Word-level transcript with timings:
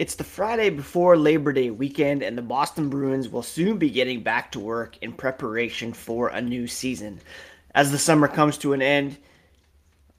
It's 0.00 0.14
the 0.14 0.24
Friday 0.24 0.70
before 0.70 1.14
Labor 1.18 1.52
Day 1.52 1.68
weekend, 1.68 2.22
and 2.22 2.38
the 2.38 2.40
Boston 2.40 2.88
Bruins 2.88 3.28
will 3.28 3.42
soon 3.42 3.76
be 3.76 3.90
getting 3.90 4.22
back 4.22 4.50
to 4.52 4.58
work 4.58 4.96
in 5.02 5.12
preparation 5.12 5.92
for 5.92 6.28
a 6.28 6.40
new 6.40 6.66
season. 6.66 7.20
As 7.74 7.92
the 7.92 7.98
summer 7.98 8.26
comes 8.26 8.56
to 8.56 8.72
an 8.72 8.80
end, 8.80 9.18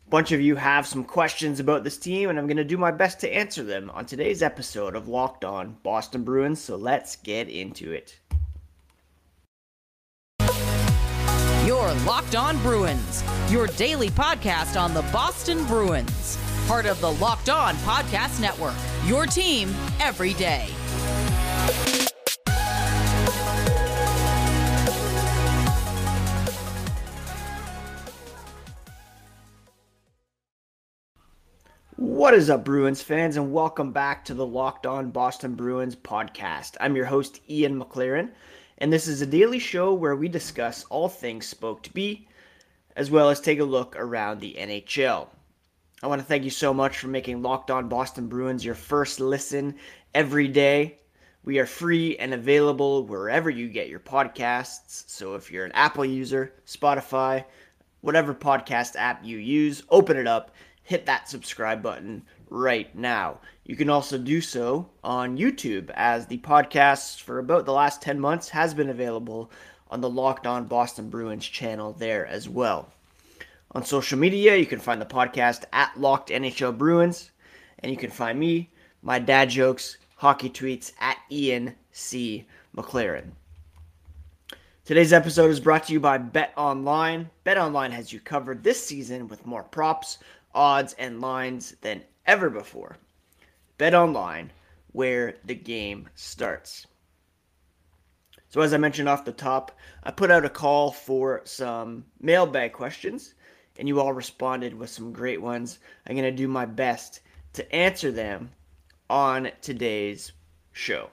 a 0.06 0.10
bunch 0.12 0.34
of 0.34 0.40
you 0.40 0.56
have 0.56 0.86
some 0.86 1.04
questions 1.04 1.60
about 1.60 1.84
this 1.84 1.98
team, 1.98 2.30
and 2.30 2.38
I'm 2.38 2.46
going 2.46 2.58
to 2.58 2.64
do 2.64 2.78
my 2.78 2.92
best 2.92 3.20
to 3.22 3.36
answer 3.36 3.64
them 3.64 3.90
on 3.90 4.06
today's 4.06 4.44
episode 4.44 4.96
of 4.96 5.08
Locked 5.08 5.44
On 5.44 5.76
Boston 5.82 6.24
Bruins. 6.24 6.62
So 6.62 6.76
let's 6.76 7.16
get 7.16 7.50
into 7.50 7.92
it. 7.92 8.20
Your 11.66 11.92
Locked 12.06 12.36
On 12.36 12.56
Bruins, 12.62 13.24
your 13.50 13.66
daily 13.66 14.12
podcast 14.12 14.80
on 14.80 14.94
the 14.94 15.02
Boston 15.12 15.66
Bruins 15.66 16.38
part 16.68 16.86
of 16.86 17.02
the 17.02 17.12
Locked 17.14 17.50
On 17.50 17.76
Podcast 17.78 18.40
Network. 18.40 18.76
Your 19.08 19.26
team 19.26 19.74
every 20.00 20.36
day. 20.36 20.68
What 31.96 32.36
is 32.36 32.52
up, 32.52 32.64
Bruins 32.64 33.02
fans, 33.02 33.38
and 33.38 33.52
welcome 33.52 33.92
back 33.92 34.24
to 34.26 34.36
the 34.36 34.46
Locked 34.46 34.86
On 34.86 35.10
Boston 35.10 35.56
Bruins 35.56 35.96
podcast. 35.96 36.78
I'm 36.80 36.96
your 36.96 37.06
host, 37.06 37.42
Ian 37.50 37.80
McLaren, 37.80 38.30
and 38.78 38.94
this 38.94 39.08
is 39.08 39.24
a 39.24 39.26
daily 39.26 39.58
show 39.58 39.96
where 39.96 40.16
we 40.16 40.28
discuss 40.28 40.86
all 40.92 41.10
things 41.10 41.48
Spoked 41.48 41.92
B, 41.96 42.28
as 42.96 43.10
well 43.10 43.32
as 43.32 43.42
take 43.42 43.60
a 43.60 43.64
look 43.64 43.96
around 43.96 44.42
the 44.42 44.56
NHL. 44.60 45.28
I 46.04 46.08
want 46.08 46.20
to 46.20 46.26
thank 46.26 46.44
you 46.44 46.50
so 46.50 46.74
much 46.74 46.98
for 46.98 47.10
making 47.10 47.44
Locked 47.44 47.70
On 47.70 47.88
Boston 47.88 48.26
Bruins 48.26 48.66
your 48.66 48.74
first 48.74 49.20
listen 49.20 49.76
every 50.16 50.48
day. 50.48 50.98
We 51.44 51.60
are 51.60 51.68
free 51.68 52.18
and 52.18 52.34
available 52.34 53.06
wherever 53.06 53.52
you 53.52 53.68
get 53.70 53.88
your 53.88 54.00
podcasts. 54.00 55.08
So 55.08 55.36
if 55.36 55.52
you're 55.52 55.64
an 55.64 55.72
Apple 55.74 56.04
user, 56.04 56.56
Spotify, 56.66 57.46
whatever 58.02 58.34
podcast 58.34 58.96
app 58.96 59.24
you 59.24 59.38
use, 59.38 59.84
open 59.90 60.18
it 60.18 60.26
up, 60.26 60.56
hit 60.82 61.06
that 61.06 61.30
subscribe 61.30 61.84
button 61.84 62.24
right 62.50 62.96
now. 62.96 63.40
You 63.64 63.76
can 63.76 63.92
also 63.92 64.18
do 64.18 64.42
so 64.42 64.90
on 65.04 65.38
YouTube 65.38 65.92
as 65.94 66.26
the 66.26 66.40
podcast 66.40 67.22
for 67.22 67.38
about 67.38 67.68
the 67.68 67.74
last 67.74 68.02
10 68.02 68.20
months 68.20 68.50
has 68.50 68.74
been 68.74 68.90
available 68.90 69.52
on 69.92 70.02
the 70.02 70.10
Locked 70.10 70.48
On 70.48 70.66
Boston 70.66 71.12
Bruins 71.12 71.46
channel 71.46 71.94
there 71.94 72.26
as 72.26 72.50
well. 72.50 72.92
On 73.74 73.86
social 73.86 74.20
media, 74.20 74.58
you 74.58 74.66
can 74.66 74.80
find 74.80 75.02
the 75.02 75.06
podcast 75.06 75.64
at 75.72 75.98
Locked 75.98 76.28
NHL 76.30 76.78
Bruins, 76.78 77.32
and 77.80 77.90
you 77.90 77.98
can 77.98 78.12
find 78.12 78.38
me, 78.38 78.70
my 79.02 79.18
dad 79.18 79.50
jokes, 79.50 79.98
hockey 80.18 80.50
tweets 80.50 80.92
at 81.00 81.18
Ian 81.32 81.76
C. 81.94 82.46
McLaren. 82.76 83.32
Today's 84.84 85.14
episode 85.14 85.52
is 85.52 85.62
brought 85.62 85.86
to 85.86 85.94
you 85.94 86.02
by 86.02 86.18
Bet 86.18 86.52
Online. 86.58 87.30
Bet 87.46 87.58
Online 87.58 87.92
has 87.92 88.12
you 88.12 88.20
covered 88.20 88.62
this 88.62 88.86
season 88.86 89.30
with 89.30 89.46
more 89.46 89.64
props, 89.64 90.18
odds, 90.54 90.94
and 91.00 91.22
lines 91.22 91.78
than 91.80 92.04
ever 92.26 92.50
before. 92.50 92.98
Bet 93.78 93.94
Online, 93.94 94.52
where 94.92 95.38
the 95.46 95.56
game 95.56 96.10
starts. 96.16 96.88
So, 98.50 98.60
as 98.60 98.74
I 98.74 98.78
mentioned 98.78 99.08
off 99.08 99.24
the 99.24 99.32
top, 99.32 99.72
I 100.04 100.12
put 100.12 100.30
out 100.30 100.44
a 100.44 100.50
call 100.50 100.92
for 100.92 101.40
some 101.46 102.04
mailbag 102.20 102.74
questions 102.74 103.34
and 103.78 103.88
you 103.88 104.00
all 104.00 104.14
responded 104.14 104.74
with 104.74 104.90
some 104.90 105.14
great 105.14 105.42
ones. 105.42 105.80
I'm 106.06 106.16
going 106.16 106.24
to 106.24 106.32
do 106.32 106.48
my 106.48 106.66
best 106.66 107.22
to 107.54 107.76
answer 107.76 108.12
them 108.12 108.52
on 109.10 109.52
today's 109.62 110.32
show. 110.72 111.10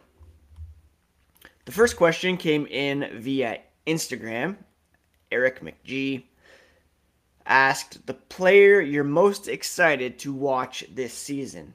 The 1.65 1.73
first 1.73 1.97
question 1.97 2.37
came 2.37 2.67
in 2.67 3.21
via 3.21 3.61
Instagram. 3.87 4.57
Eric 5.31 5.61
McGee 5.61 6.25
asked 7.45 8.07
the 8.07 8.15
player 8.15 8.81
you're 8.81 9.05
most 9.05 9.49
excited 9.49 10.19
to 10.21 10.33
watch 10.33 10.85
this 10.93 11.13
season. 11.13 11.75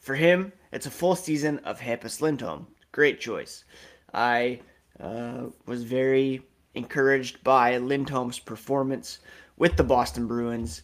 For 0.00 0.14
him, 0.14 0.52
it's 0.72 0.86
a 0.86 0.90
full 0.90 1.16
season 1.16 1.60
of 1.60 1.80
Hampus 1.80 2.20
Lindholm. 2.20 2.66
Great 2.90 3.20
choice. 3.20 3.64
I 4.12 4.60
uh, 5.00 5.46
was 5.66 5.84
very 5.84 6.42
encouraged 6.74 7.42
by 7.44 7.78
Lindholm's 7.78 8.38
performance 8.38 9.20
with 9.62 9.76
the 9.76 9.84
Boston 9.84 10.26
Bruins 10.26 10.82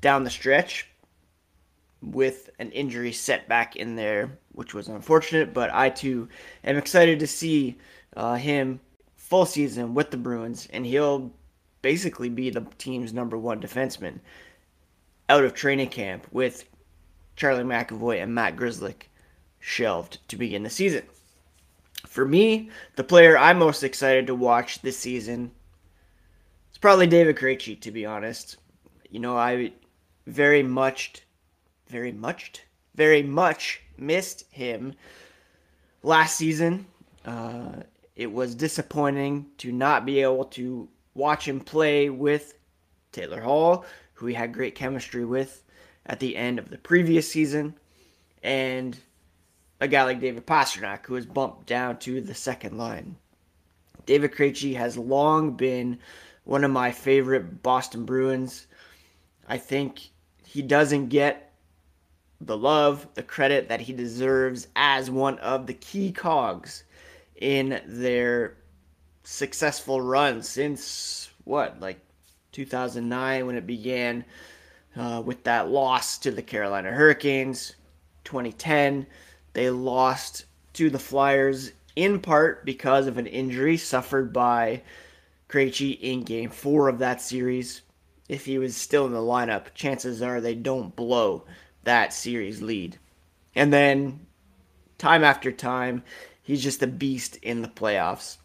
down 0.00 0.24
the 0.24 0.30
stretch 0.30 0.88
with 2.00 2.48
an 2.58 2.72
injury 2.72 3.12
setback 3.12 3.76
in 3.76 3.94
there, 3.94 4.38
which 4.52 4.72
was 4.72 4.88
unfortunate. 4.88 5.52
But 5.52 5.68
I 5.74 5.90
too 5.90 6.26
am 6.64 6.78
excited 6.78 7.20
to 7.20 7.26
see 7.26 7.76
uh, 8.16 8.36
him 8.36 8.80
full 9.16 9.44
season 9.44 9.92
with 9.92 10.10
the 10.10 10.16
Bruins, 10.16 10.66
and 10.72 10.86
he'll 10.86 11.30
basically 11.82 12.30
be 12.30 12.48
the 12.48 12.66
team's 12.78 13.12
number 13.12 13.36
one 13.36 13.60
defenseman 13.60 14.20
out 15.28 15.44
of 15.44 15.52
training 15.52 15.90
camp 15.90 16.26
with 16.32 16.64
Charlie 17.36 17.64
McAvoy 17.64 18.22
and 18.22 18.34
Matt 18.34 18.56
Grzelcyk 18.56 19.10
shelved 19.58 20.26
to 20.28 20.36
begin 20.36 20.62
the 20.62 20.70
season. 20.70 21.02
For 22.06 22.24
me, 22.24 22.70
the 22.96 23.04
player 23.04 23.36
I'm 23.36 23.58
most 23.58 23.82
excited 23.82 24.26
to 24.28 24.34
watch 24.34 24.80
this 24.80 24.96
season 24.96 25.50
probably 26.80 27.06
David 27.06 27.36
Krejci, 27.36 27.80
to 27.80 27.90
be 27.90 28.06
honest. 28.06 28.56
You 29.10 29.20
know, 29.20 29.36
I 29.36 29.72
very 30.26 30.62
much, 30.62 31.22
very 31.88 32.12
much, 32.12 32.62
very 32.94 33.22
much 33.22 33.80
missed 33.96 34.44
him 34.50 34.94
last 36.02 36.36
season. 36.36 36.86
Uh, 37.24 37.82
it 38.16 38.30
was 38.30 38.54
disappointing 38.54 39.46
to 39.58 39.72
not 39.72 40.06
be 40.06 40.20
able 40.20 40.44
to 40.44 40.88
watch 41.14 41.46
him 41.46 41.60
play 41.60 42.10
with 42.10 42.54
Taylor 43.12 43.40
Hall, 43.40 43.84
who 44.14 44.26
he 44.26 44.34
had 44.34 44.54
great 44.54 44.74
chemistry 44.74 45.24
with 45.24 45.64
at 46.06 46.20
the 46.20 46.36
end 46.36 46.58
of 46.58 46.70
the 46.70 46.78
previous 46.78 47.30
season, 47.30 47.74
and 48.42 48.98
a 49.80 49.88
guy 49.88 50.04
like 50.04 50.20
David 50.20 50.46
Pastrnak, 50.46 51.06
who 51.06 51.14
was 51.14 51.26
bumped 51.26 51.66
down 51.66 51.98
to 51.98 52.20
the 52.20 52.34
second 52.34 52.76
line. 52.76 53.16
David 54.06 54.32
Krejci 54.32 54.74
has 54.76 54.96
long 54.96 55.52
been 55.52 55.98
one 56.50 56.64
of 56.64 56.70
my 56.72 56.90
favorite 56.90 57.62
Boston 57.62 58.04
Bruins. 58.04 58.66
I 59.46 59.56
think 59.56 60.10
he 60.44 60.62
doesn't 60.62 61.06
get 61.06 61.52
the 62.40 62.56
love, 62.56 63.06
the 63.14 63.22
credit 63.22 63.68
that 63.68 63.80
he 63.80 63.92
deserves 63.92 64.66
as 64.74 65.12
one 65.12 65.38
of 65.38 65.68
the 65.68 65.74
key 65.74 66.10
cogs 66.10 66.82
in 67.36 67.80
their 67.86 68.56
successful 69.22 70.00
run 70.00 70.42
since 70.42 71.30
what, 71.44 71.78
like 71.78 72.00
2009 72.50 73.46
when 73.46 73.54
it 73.54 73.64
began 73.64 74.24
uh, 74.96 75.22
with 75.24 75.44
that 75.44 75.68
loss 75.68 76.18
to 76.18 76.32
the 76.32 76.42
Carolina 76.42 76.90
Hurricanes. 76.90 77.76
2010, 78.24 79.06
they 79.52 79.70
lost 79.70 80.46
to 80.72 80.90
the 80.90 80.98
Flyers 80.98 81.70
in 81.94 82.18
part 82.18 82.64
because 82.64 83.06
of 83.06 83.18
an 83.18 83.28
injury 83.28 83.76
suffered 83.76 84.32
by 84.32 84.82
Krejci 85.50 85.98
in 86.00 86.22
game 86.22 86.50
four 86.50 86.88
of 86.88 86.98
that 87.00 87.20
series. 87.20 87.82
If 88.28 88.44
he 88.44 88.58
was 88.58 88.76
still 88.76 89.06
in 89.06 89.12
the 89.12 89.18
lineup, 89.18 89.74
chances 89.74 90.22
are 90.22 90.40
they 90.40 90.54
don't 90.54 90.94
blow 90.94 91.44
that 91.82 92.12
series 92.12 92.62
lead. 92.62 92.98
And 93.56 93.72
then, 93.72 94.26
time 94.98 95.24
after 95.24 95.50
time, 95.50 96.04
he's 96.42 96.62
just 96.62 96.82
a 96.82 96.86
beast 96.86 97.36
in 97.42 97.62
the 97.62 97.68
playoffs. 97.68 98.36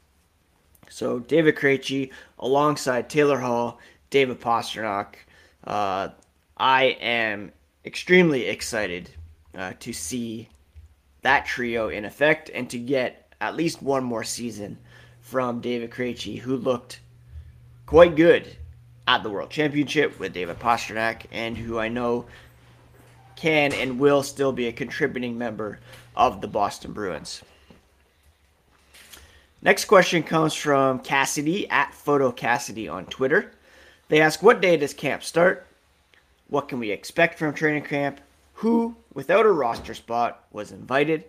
So, 0.89 1.19
David 1.19 1.55
Krejci 1.55 2.11
alongside 2.39 3.09
Taylor 3.09 3.39
Hall, 3.39 3.79
David 4.09 4.41
Pastrnak, 4.41 5.15
uh, 5.65 6.09
I 6.57 6.83
am 7.01 7.51
extremely 7.85 8.47
excited 8.47 9.11
uh, 9.55 9.73
to 9.79 9.93
see 9.93 10.49
that 11.21 11.45
trio 11.45 11.89
in 11.89 12.05
effect 12.05 12.49
and 12.53 12.69
to 12.69 12.79
get 12.79 13.33
at 13.41 13.55
least 13.55 13.81
one 13.81 14.03
more 14.03 14.23
season 14.23 14.77
from 15.25 15.59
David 15.59 15.89
Krejci, 15.89 16.37
who 16.37 16.55
looked 16.55 16.99
quite 17.87 18.15
good 18.15 18.57
at 19.07 19.23
the 19.23 19.29
World 19.31 19.49
Championship 19.49 20.19
with 20.19 20.33
David 20.33 20.59
Pastrnak, 20.59 21.23
and 21.31 21.57
who 21.57 21.79
I 21.79 21.87
know 21.87 22.27
can 23.35 23.73
and 23.73 23.99
will 23.99 24.21
still 24.21 24.51
be 24.51 24.67
a 24.67 24.71
contributing 24.71 25.35
member 25.35 25.79
of 26.15 26.41
the 26.41 26.47
Boston 26.47 26.93
Bruins. 26.93 27.41
Next 29.63 29.85
question 29.85 30.21
comes 30.21 30.53
from 30.53 30.99
Cassidy 30.99 31.67
at 31.71 31.95
Photo 31.95 32.31
Cassidy 32.31 32.87
on 32.87 33.07
Twitter. 33.07 33.51
They 34.09 34.21
ask, 34.21 34.43
What 34.43 34.61
day 34.61 34.77
does 34.77 34.93
camp 34.93 35.23
start? 35.23 35.65
What 36.49 36.67
can 36.67 36.77
we 36.77 36.91
expect 36.91 37.39
from 37.39 37.55
training 37.55 37.85
camp? 37.85 38.21
Who, 38.53 38.95
without 39.11 39.47
a 39.47 39.51
roster 39.51 39.95
spot, 39.95 40.45
was 40.51 40.71
invited? 40.71 41.23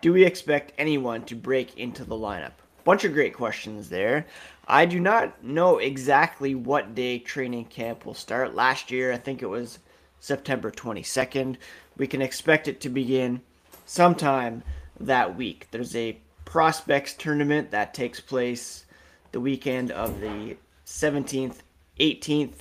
Do 0.00 0.12
we 0.12 0.24
expect 0.24 0.72
anyone 0.76 1.22
to 1.26 1.36
break 1.36 1.78
into 1.78 2.02
the 2.02 2.16
lineup? 2.16 2.61
Bunch 2.84 3.04
of 3.04 3.12
great 3.12 3.34
questions 3.34 3.88
there. 3.88 4.26
I 4.66 4.86
do 4.86 4.98
not 4.98 5.42
know 5.44 5.78
exactly 5.78 6.54
what 6.54 6.94
day 6.94 7.18
training 7.18 7.66
camp 7.66 8.04
will 8.04 8.14
start. 8.14 8.54
Last 8.54 8.90
year, 8.90 9.12
I 9.12 9.18
think 9.18 9.42
it 9.42 9.46
was 9.46 9.78
September 10.20 10.70
22nd. 10.70 11.56
We 11.96 12.06
can 12.06 12.22
expect 12.22 12.68
it 12.68 12.80
to 12.80 12.88
begin 12.88 13.42
sometime 13.86 14.62
that 14.98 15.36
week. 15.36 15.68
There's 15.70 15.94
a 15.94 16.18
prospects 16.44 17.14
tournament 17.14 17.70
that 17.70 17.94
takes 17.94 18.20
place 18.20 18.84
the 19.32 19.40
weekend 19.40 19.90
of 19.90 20.20
the 20.20 20.56
17th, 20.86 21.56
18th 21.98 22.54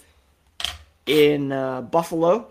in 1.06 1.52
uh, 1.52 1.82
Buffalo 1.82 2.48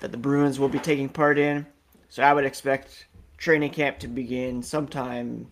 that 0.00 0.12
the 0.12 0.18
Bruins 0.18 0.58
will 0.58 0.68
be 0.68 0.78
taking 0.78 1.08
part 1.08 1.38
in. 1.38 1.66
So 2.08 2.22
I 2.22 2.32
would 2.32 2.44
expect 2.44 3.06
training 3.36 3.70
camp 3.70 3.98
to 4.00 4.08
begin 4.08 4.62
sometime. 4.62 5.48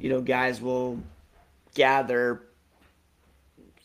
You 0.00 0.10
know, 0.10 0.20
guys 0.20 0.60
will 0.60 1.00
gather 1.74 2.42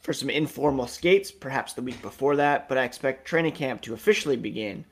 for 0.01 0.13
some 0.13 0.30
informal 0.30 0.86
skates, 0.86 1.31
perhaps 1.31 1.74
the 1.74 1.81
week 1.81 2.01
before 2.01 2.36
that, 2.36 2.68
but 2.68 2.77
I 2.77 2.83
expect 2.83 3.25
training 3.25 3.54
camp 3.54 3.81
to 3.83 3.94
officially 3.94 4.36
begin 4.36 4.86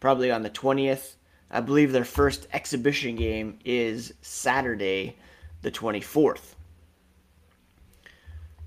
probably 0.00 0.30
on 0.30 0.42
the 0.42 0.50
20th. 0.50 1.14
I 1.50 1.60
believe 1.60 1.92
their 1.92 2.04
first 2.04 2.48
exhibition 2.52 3.16
game 3.16 3.58
is 3.64 4.12
Saturday, 4.22 5.16
the 5.62 5.70
24th. 5.70 6.54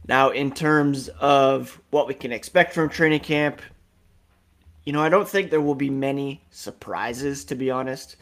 Now, 0.07 0.29
in 0.29 0.51
terms 0.51 1.09
of 1.09 1.81
what 1.89 2.07
we 2.07 2.13
can 2.13 2.31
expect 2.31 2.73
from 2.73 2.87
training 2.87 3.19
camp, 3.19 3.61
you 4.85 4.93
know, 4.93 5.01
I 5.01 5.09
don't 5.09 5.27
think 5.27 5.51
there 5.51 5.59
will 5.59 5.75
be 5.75 5.89
many 5.89 6.41
surprises, 6.49 7.43
to 7.45 7.55
be 7.55 7.69
honest. 7.69 8.15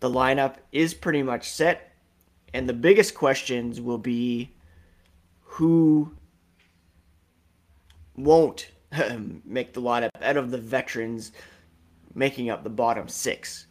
The 0.00 0.10
lineup 0.10 0.56
is 0.72 0.92
pretty 0.92 1.22
much 1.22 1.48
set, 1.48 1.89
and 2.52 2.68
the 2.68 2.72
biggest 2.72 3.14
questions 3.14 3.80
will 3.80 3.98
be 3.98 4.50
who 5.42 6.12
won't 8.16 8.70
make 9.44 9.72
the 9.72 9.82
lineup 9.82 10.10
out 10.22 10.36
of 10.36 10.50
the 10.50 10.58
veterans 10.58 11.32
making 12.14 12.50
up 12.50 12.64
the 12.64 12.70
bottom 12.70 13.08
six. 13.08 13.66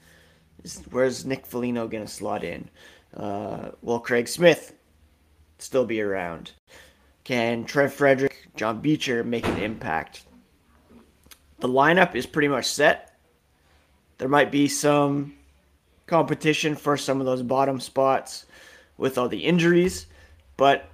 Where's 0.92 1.26
Nick 1.26 1.46
Foligno 1.46 1.88
going 1.88 2.06
to 2.06 2.12
slot 2.12 2.44
in? 2.44 2.70
Uh, 3.16 3.72
will 3.82 4.00
Craig 4.00 4.28
Smith 4.28 4.74
still 5.58 5.86
be 5.86 6.02
around? 6.02 6.52
Can 7.24 7.66
Trent 7.66 7.92
Frederic, 7.92 8.50
John 8.56 8.82
Beecher 8.82 9.24
make 9.24 9.48
an 9.48 9.58
impact? 9.58 10.24
The 11.60 11.70
lineup 11.70 12.16
is 12.16 12.26
pretty 12.26 12.48
much 12.48 12.66
set. 12.66 13.18
There 14.18 14.30
might 14.30 14.52
be 14.52 14.68
some 14.68 15.34
competition 16.08 16.76
for 16.76 16.98
some 16.98 17.20
of 17.20 17.26
those 17.26 17.44
bottom 17.44 17.80
spots 17.80 18.46
with 19.00 19.18
all 19.18 19.30
the 19.30 19.46
injuries, 19.46 20.06
but 20.58 20.90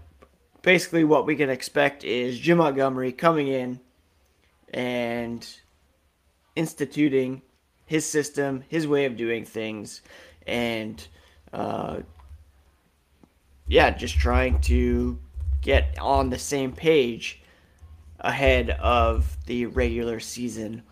basically 0.61 1.03
what 1.03 1.25
we 1.25 1.35
can 1.35 1.49
expect 1.49 2.03
is 2.03 2.39
Jim 2.39 2.59
Montgomery 2.59 3.11
coming 3.11 3.47
in 3.47 3.79
and 4.73 5.45
instituting 6.55 7.41
his 7.85 8.05
system, 8.05 8.63
his 8.69 8.87
way 8.87 9.05
of 9.05 9.17
doing 9.17 9.43
things, 9.43 10.01
and 10.47 11.07
uh, 11.51 11.97
yeah, 13.67 13.89
just 13.89 14.17
trying 14.17 14.61
to 14.61 15.19
get 15.61 15.97
on 15.99 16.29
the 16.29 16.37
same 16.37 16.71
page 16.71 17.41
ahead 18.19 18.69
of 18.69 19.37
the 19.47 19.65
regular 19.65 20.19
season 20.19 20.83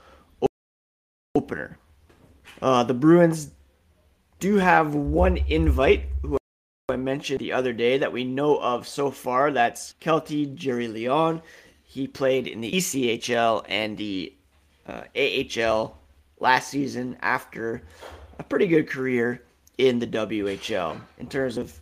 opener. 1.36 1.78
Uh, 2.62 2.84
the 2.84 2.94
Bruins 2.94 3.52
do 4.40 4.58
have 4.58 4.96
one 4.96 5.38
invite 5.38 6.06
who 6.22 6.38
mentioned 7.04 7.40
the 7.40 7.52
other 7.52 7.74
day 7.74 7.98
that 8.00 8.12
we 8.12 8.24
know 8.24 8.58
of 8.58 8.88
so 8.88 9.12
far. 9.12 9.52
That's 9.52 9.94
Keltie 10.02 10.56
Jeri-Leon. 10.56 11.42
He 11.84 12.08
played 12.08 12.48
in 12.48 12.62
the 12.62 12.72
ECHL 12.72 13.66
and 13.68 13.98
the 13.98 14.34
uh, 14.88 15.04
AHL 15.16 15.98
last 16.40 16.70
season 16.70 17.18
after 17.22 17.84
a 18.40 18.44
pretty 18.44 18.68
good 18.68 18.90
career 18.90 19.44
in 19.78 20.00
the 20.00 20.08
WHL. 20.08 21.00
In 21.20 21.28
terms 21.28 21.58
of 21.58 21.80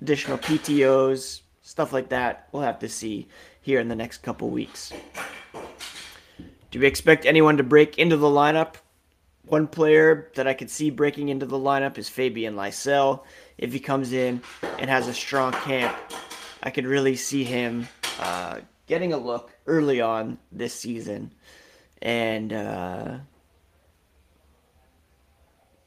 additional 0.00 0.38
PTOs, 0.38 1.42
stuff 1.62 1.92
like 1.92 2.08
that, 2.08 2.48
we'll 2.52 2.62
have 2.62 2.78
to 2.80 2.88
see 2.88 3.28
here 3.62 3.80
in 3.80 3.88
the 3.88 3.96
next 3.96 4.18
couple 4.18 4.50
weeks. 4.50 4.92
Do 6.70 6.80
we 6.80 6.86
expect 6.86 7.24
anyone 7.24 7.56
to 7.56 7.62
break 7.62 7.98
into 7.98 8.16
the 8.16 8.26
lineup? 8.26 8.74
One 9.46 9.66
player 9.66 10.30
that 10.36 10.46
I 10.46 10.54
could 10.54 10.70
see 10.70 10.90
breaking 10.90 11.28
into 11.28 11.44
the 11.44 11.58
lineup 11.58 11.98
is 11.98 12.08
Fabian 12.08 12.54
Lysell. 12.54 13.24
If 13.58 13.72
he 13.72 13.80
comes 13.80 14.12
in 14.12 14.42
and 14.78 14.88
has 14.88 15.06
a 15.06 15.14
strong 15.14 15.52
camp, 15.52 15.96
I 16.62 16.70
could 16.70 16.86
really 16.86 17.16
see 17.16 17.44
him 17.44 17.86
uh, 18.18 18.60
getting 18.86 19.12
a 19.12 19.18
look 19.18 19.52
early 19.66 20.00
on 20.00 20.38
this 20.50 20.74
season. 20.74 21.30
And 22.00 22.52
uh, 22.52 23.18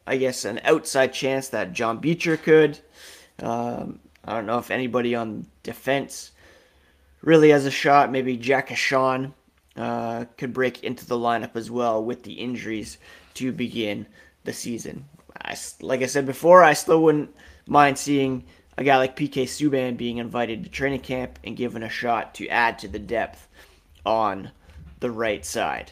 I 0.06 0.18
guess 0.18 0.46
an 0.46 0.62
outside 0.64 1.14
chance 1.14 1.50
that 1.50 1.74
John 1.74 1.98
Beecher 1.98 2.38
could. 2.38 2.80
Um, 3.40 4.00
I 4.24 4.36
don't 4.36 4.46
know 4.46 4.60
if 4.60 4.72
anybody 4.72 5.16
on 5.16 5.48
defense 5.64 6.32
really 7.22 7.50
has 7.50 7.66
a 7.66 7.72
shot. 7.72 8.12
Maybe 8.12 8.38
Jack 8.38 8.70
Ahcan 8.70 9.34
uh, 9.76 10.26
could 10.38 10.54
break 10.54 10.84
into 10.84 11.06
the 11.06 11.18
lineup 11.18 11.56
as 11.56 11.72
well 11.72 12.04
with 12.04 12.24
the 12.24 12.34
injuries 12.34 12.98
to 13.38 13.52
begin 13.52 14.06
the 14.44 14.54
season. 14.54 15.06
I, 15.42 15.56
like 15.82 16.02
I 16.02 16.08
said 16.08 16.26
before, 16.26 16.64
I 16.64 16.74
still 16.74 17.04
wouldn't 17.04 17.36
mind 17.68 17.98
seeing 17.98 18.44
a 18.78 18.84
guy 18.84 18.98
like 18.98 19.16
PK 19.16 19.44
Subban 19.44 19.98
being 19.98 20.18
invited 20.18 20.64
to 20.64 20.70
training 20.70 21.02
camp 21.02 21.40
and 21.44 21.56
given 21.56 21.84
a 21.84 21.90
shot 21.90 22.36
to 22.36 22.48
add 22.48 22.80
to 22.80 22.88
the 22.88 23.00
depth 23.00 23.48
on 24.06 24.52
the 25.00 25.12
right 25.12 25.46
side. 25.46 25.92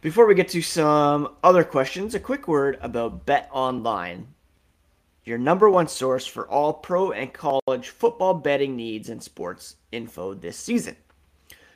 Before 0.00 0.26
we 0.26 0.36
get 0.36 0.48
to 0.50 0.62
some 0.62 1.34
other 1.42 1.64
questions, 1.64 2.14
a 2.14 2.20
quick 2.20 2.46
word 2.46 2.78
about 2.80 3.26
Bet 3.26 3.48
Online, 3.52 4.28
your 5.24 5.38
number 5.38 5.68
one 5.68 5.88
source 5.88 6.24
for 6.24 6.48
all 6.48 6.72
pro 6.72 7.10
and 7.10 7.32
college 7.32 7.88
football 7.88 8.34
betting 8.34 8.76
needs 8.76 9.08
and 9.08 9.22
sports 9.22 9.76
info 9.90 10.34
this 10.34 10.56
season. 10.56 10.96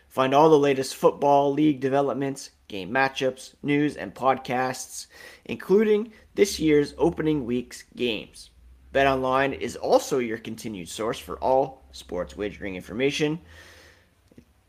Find 0.08 0.34
all 0.34 0.50
the 0.50 0.58
latest 0.58 0.94
football 0.94 1.52
league 1.52 1.80
developments, 1.80 2.50
game 2.72 2.90
matchups, 2.90 3.52
news, 3.62 3.96
and 3.96 4.14
podcasts, 4.14 5.06
including 5.44 6.10
this 6.34 6.58
year's 6.58 6.94
opening 6.96 7.44
week's 7.44 7.84
games. 7.94 8.48
BetOnline 8.94 9.58
is 9.58 9.76
also 9.76 10.18
your 10.18 10.38
continued 10.38 10.88
source 10.88 11.18
for 11.18 11.36
all 11.36 11.82
sports 11.92 12.34
wagering 12.34 12.74
information. 12.74 13.38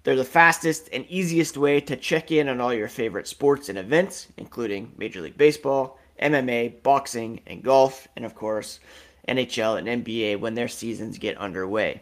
They're 0.04 0.18
the 0.18 0.26
fastest 0.26 0.90
and 0.92 1.06
easiest 1.08 1.56
way 1.56 1.80
to 1.80 1.96
check 1.96 2.30
in 2.30 2.50
on 2.50 2.60
all 2.60 2.74
your 2.74 2.90
favorite 2.90 3.26
sports 3.26 3.70
and 3.70 3.78
events, 3.78 4.28
including 4.36 4.92
Major 4.98 5.22
League 5.22 5.38
Baseball, 5.38 5.98
MMA, 6.22 6.84
boxing, 6.84 7.40
and 7.48 7.64
golf, 7.64 8.10
and 8.18 8.26
of 8.26 8.36
course, 8.36 8.82
NHL 9.30 9.78
and 9.78 10.06
NBA 10.06 10.42
when 10.42 10.56
their 10.56 10.68
seasons 10.68 11.18
get 11.18 11.38
underway. 11.38 12.02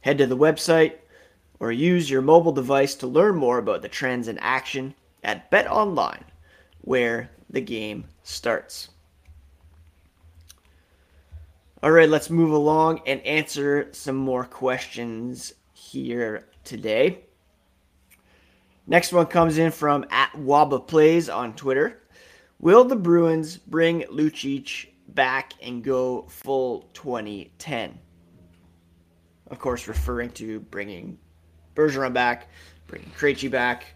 Head 0.00 0.16
to 0.16 0.26
the 0.26 0.36
website 0.36 0.94
or 1.58 1.70
use 1.70 2.08
your 2.08 2.22
mobile 2.22 2.52
device 2.52 2.94
to 2.94 3.06
learn 3.06 3.36
more 3.36 3.58
about 3.58 3.82
the 3.82 3.88
trends 3.88 4.26
in 4.26 4.38
action 4.38 4.94
at 5.22 5.50
Bet 5.50 5.66
Online, 5.70 6.24
where 6.80 7.30
the 7.48 7.60
game 7.60 8.06
starts. 8.22 8.90
All 11.82 11.90
right, 11.90 12.08
let's 12.08 12.28
move 12.28 12.52
along 12.52 13.00
and 13.06 13.20
answer 13.22 13.88
some 13.92 14.16
more 14.16 14.44
questions 14.44 15.54
here 15.72 16.46
today. 16.62 17.24
Next 18.86 19.12
one 19.12 19.26
comes 19.26 19.56
in 19.56 19.70
from 19.70 20.04
at 20.10 20.32
Waba 20.32 20.86
Plays 20.86 21.28
on 21.28 21.54
Twitter. 21.54 22.02
Will 22.58 22.84
the 22.84 22.96
Bruins 22.96 23.56
bring 23.56 24.02
Lucic 24.02 24.88
back 25.08 25.54
and 25.62 25.82
go 25.82 26.26
full 26.28 26.90
2010? 26.92 27.98
Of 29.46 29.58
course, 29.58 29.88
referring 29.88 30.30
to 30.32 30.60
bringing 30.60 31.18
Bergeron 31.74 32.12
back, 32.12 32.48
bringing 32.86 33.10
Krejci 33.10 33.50
back. 33.50 33.94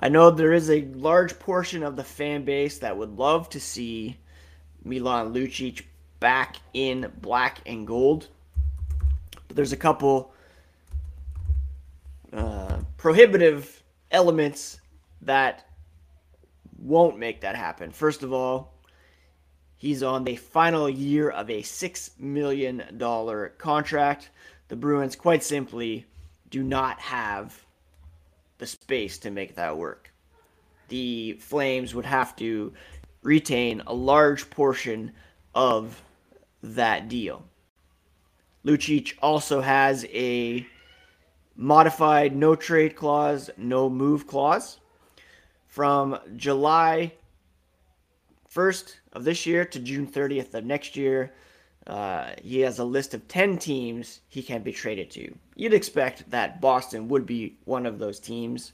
I 0.00 0.08
know 0.08 0.30
there 0.30 0.52
is 0.52 0.70
a 0.70 0.82
large 0.94 1.38
portion 1.38 1.82
of 1.82 1.96
the 1.96 2.04
fan 2.04 2.44
base 2.44 2.78
that 2.78 2.96
would 2.96 3.18
love 3.18 3.48
to 3.50 3.60
see 3.60 4.16
Milan 4.84 5.34
Lucic 5.34 5.82
back 6.20 6.56
in 6.72 7.12
black 7.20 7.58
and 7.66 7.86
gold. 7.86 8.28
But 9.48 9.56
there's 9.56 9.72
a 9.72 9.76
couple 9.76 10.32
uh, 12.32 12.78
prohibitive 12.96 13.82
elements 14.10 14.80
that 15.22 15.66
won't 16.78 17.18
make 17.18 17.40
that 17.40 17.56
happen. 17.56 17.90
First 17.90 18.22
of 18.22 18.32
all, 18.32 18.74
he's 19.76 20.04
on 20.04 20.22
the 20.22 20.36
final 20.36 20.88
year 20.88 21.28
of 21.28 21.50
a 21.50 21.62
$6 21.62 22.20
million 22.20 22.82
contract. 23.58 24.30
The 24.68 24.76
Bruins, 24.76 25.16
quite 25.16 25.42
simply, 25.42 26.06
do 26.50 26.62
not 26.62 27.00
have 27.00 27.64
the 28.58 28.66
space 28.66 29.18
to 29.18 29.30
make 29.30 29.54
that 29.54 29.76
work. 29.76 30.12
The 30.88 31.34
Flames 31.34 31.94
would 31.94 32.06
have 32.06 32.36
to 32.36 32.72
retain 33.22 33.82
a 33.86 33.94
large 33.94 34.50
portion 34.50 35.12
of 35.54 36.02
that 36.62 37.08
deal. 37.08 37.44
Lucic 38.64 39.14
also 39.22 39.60
has 39.60 40.04
a 40.06 40.66
modified 41.56 42.34
no 42.34 42.54
trade 42.54 42.96
clause, 42.96 43.50
no 43.56 43.88
move 43.88 44.26
clause 44.26 44.78
from 45.66 46.18
July 46.36 47.12
1st 48.54 48.94
of 49.12 49.24
this 49.24 49.46
year 49.46 49.64
to 49.64 49.78
June 49.78 50.06
30th 50.06 50.54
of 50.54 50.64
next 50.64 50.96
year. 50.96 51.34
Uh, 51.86 52.32
he 52.42 52.60
has 52.60 52.78
a 52.78 52.84
list 52.84 53.14
of 53.14 53.26
10 53.28 53.58
teams 53.58 54.20
he 54.28 54.42
can 54.42 54.62
be 54.62 54.72
traded 54.72 55.10
to. 55.10 55.34
You'd 55.58 55.74
expect 55.74 56.30
that 56.30 56.60
Boston 56.60 57.08
would 57.08 57.26
be 57.26 57.58
one 57.64 57.84
of 57.84 57.98
those 57.98 58.20
teams, 58.20 58.72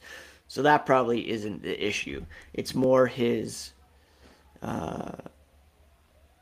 so 0.49 0.61
that 0.63 0.85
probably 0.85 1.31
isn't 1.31 1.63
the 1.63 1.85
issue. 1.85 2.25
It's 2.53 2.75
more 2.75 3.07
his 3.07 3.73
uh, 4.61 5.13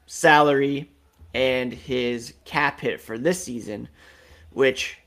salary 0.06 0.90
and 1.32 1.72
his 1.72 2.34
cap 2.44 2.80
hit 2.80 3.00
for 3.00 3.16
this 3.18 3.42
season, 3.42 3.88
which 4.50 4.99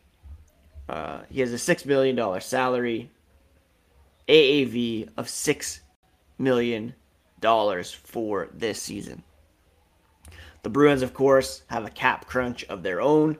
uh, 0.87 1.23
he 1.29 1.41
has 1.41 1.51
a 1.51 1.57
$6 1.57 1.85
million 1.85 2.41
salary, 2.41 3.11
AAV 4.29 5.09
of 5.17 5.27
$6 5.27 5.79
million 6.37 6.95
for 7.91 8.49
this 8.53 8.81
season. 8.81 9.21
The 10.63 10.69
Bruins, 10.69 11.01
of 11.01 11.13
course, 11.13 11.63
have 11.67 11.85
a 11.85 11.91
cap 11.91 12.25
crunch 12.25 12.63
of 12.63 12.83
their 12.83 13.01
own, 13.01 13.37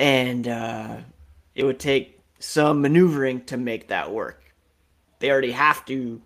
and 0.00 0.48
uh, 0.48 0.96
it 1.54 1.62
would 1.62 1.78
take 1.78 2.18
some 2.38 2.80
maneuvering 2.80 3.44
to 3.44 3.58
make 3.58 3.88
that 3.88 4.10
work. 4.10 4.42
They 5.18 5.30
already 5.30 5.52
have 5.52 5.84
to 5.84 6.22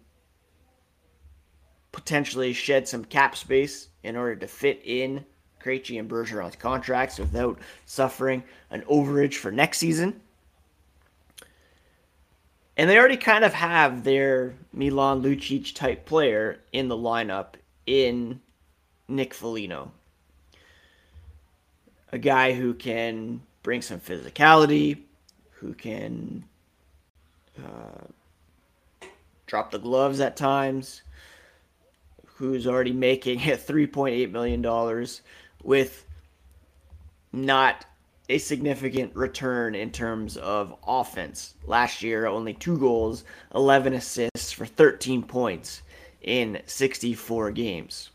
potentially 1.91 2.53
shed 2.53 2.87
some 2.87 3.05
cap 3.05 3.37
space 3.37 3.89
in 4.05 4.15
order 4.15 4.37
to 4.37 4.47
fit 4.47 4.81
in 4.85 5.27
Krejci 5.61 5.99
and 5.99 6.09
Bergeron's 6.09 6.55
contracts 6.55 7.19
without 7.19 7.59
suffering 7.85 8.45
an 8.71 8.83
overage 8.83 9.35
for 9.35 9.51
next 9.51 9.79
season. 9.79 10.21
And 12.77 12.89
they 12.89 12.97
already 12.97 13.17
kind 13.17 13.45
of 13.45 13.55
have 13.55 14.05
their 14.05 14.55
Milan 14.73 15.21
Lucic 15.21 15.75
type 15.75 16.07
player 16.07 16.61
in 16.73 16.87
the 16.87 16.97
lineup 16.97 17.55
in 17.87 18.41
Nick 19.09 19.35
Foligno. 19.35 19.91
A 22.13 22.19
guy 22.19 22.53
who 22.53 22.75
can 22.75 23.41
bring 23.65 23.83
some 23.83 23.99
physicality, 23.99 25.01
who 25.51 25.75
can 25.75 26.45
uh, 27.59 28.05
drop 29.47 29.73
the 29.73 29.79
gloves 29.79 30.21
at 30.21 30.37
times, 30.37 31.03
who's 32.25 32.69
already 32.69 32.93
making 32.93 33.39
$3.8 33.41 34.31
million 34.31 35.07
with 35.65 36.05
not 37.33 37.87
a 38.29 38.39
significant 38.39 39.15
return 39.17 39.75
in 39.75 39.91
terms 39.91 40.37
of 40.37 40.75
offense. 40.87 41.55
Last 41.67 42.03
year, 42.03 42.27
only 42.27 42.55
two 42.55 42.79
goals, 42.79 43.25
11 43.55 43.95
assists 43.95 44.53
for 44.53 44.67
13 44.67 45.23
points 45.23 45.83
in 46.23 46.61
64 46.67 47.51
games. 47.53 48.11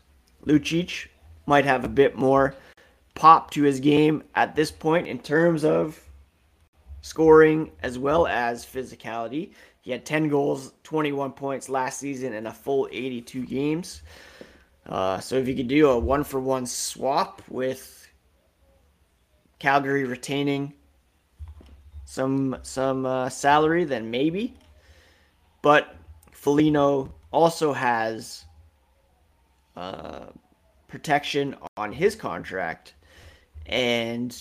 Lucic 0.46 1.08
might 1.46 1.64
have 1.64 1.84
a 1.84 1.88
bit 1.88 2.16
more 2.16 2.54
pop 3.20 3.50
to 3.50 3.62
his 3.62 3.80
game 3.80 4.22
at 4.34 4.56
this 4.56 4.70
point 4.70 5.06
in 5.06 5.18
terms 5.18 5.62
of 5.62 6.02
scoring 7.02 7.70
as 7.82 7.98
well 7.98 8.26
as 8.26 8.64
physicality. 8.64 9.52
He 9.82 9.90
had 9.90 10.06
10 10.06 10.30
goals, 10.30 10.72
21 10.84 11.32
points 11.32 11.68
last 11.68 11.98
season 11.98 12.32
in 12.32 12.46
a 12.46 12.52
full 12.54 12.88
82 12.90 13.44
games. 13.44 14.00
Uh, 14.86 15.20
so 15.20 15.36
if 15.36 15.46
you 15.46 15.54
could 15.54 15.68
do 15.68 15.90
a 15.90 15.98
one 15.98 16.24
for 16.24 16.40
one 16.40 16.64
swap 16.64 17.42
with 17.50 18.08
Calgary 19.58 20.04
retaining 20.04 20.72
some 22.06 22.56
some 22.62 23.04
uh, 23.04 23.28
salary, 23.28 23.84
then 23.84 24.10
maybe. 24.10 24.54
But 25.60 25.94
Foligno 26.32 27.12
also 27.30 27.74
has 27.74 28.46
uh, 29.76 30.28
protection 30.88 31.54
on 31.76 31.92
his 31.92 32.16
contract, 32.16 32.94
and 33.70 34.36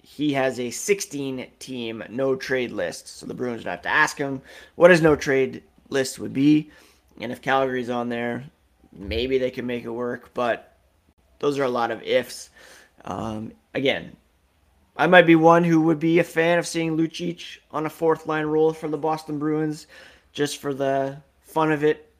he 0.00 0.32
has 0.32 0.58
a 0.58 0.70
16 0.70 1.46
team 1.58 2.02
no 2.08 2.34
trade 2.34 2.70
list. 2.72 3.08
So 3.08 3.26
the 3.26 3.34
Bruins 3.34 3.58
would 3.58 3.70
have 3.70 3.82
to 3.82 3.88
ask 3.88 4.16
him 4.16 4.40
what 4.76 4.90
his 4.90 5.02
no 5.02 5.16
trade 5.16 5.62
list 5.90 6.18
would 6.18 6.32
be. 6.32 6.70
And 7.20 7.30
if 7.32 7.42
Calgary's 7.42 7.90
on 7.90 8.08
there, 8.08 8.44
maybe 8.92 9.36
they 9.36 9.50
can 9.50 9.66
make 9.66 9.84
it 9.84 9.90
work. 9.90 10.32
But 10.32 10.76
those 11.40 11.58
are 11.58 11.64
a 11.64 11.68
lot 11.68 11.90
of 11.90 12.02
ifs. 12.02 12.50
Um, 13.04 13.52
again, 13.74 14.16
I 14.96 15.08
might 15.08 15.26
be 15.26 15.36
one 15.36 15.64
who 15.64 15.80
would 15.82 16.00
be 16.00 16.20
a 16.20 16.24
fan 16.24 16.58
of 16.58 16.66
seeing 16.66 16.96
Lucic 16.96 17.58
on 17.72 17.86
a 17.86 17.90
fourth 17.90 18.26
line 18.26 18.46
role 18.46 18.72
for 18.72 18.88
the 18.88 18.98
Boston 18.98 19.38
Bruins 19.38 19.88
just 20.32 20.58
for 20.58 20.72
the 20.72 21.20
fun 21.40 21.72
of 21.72 21.82
it. 21.82 22.12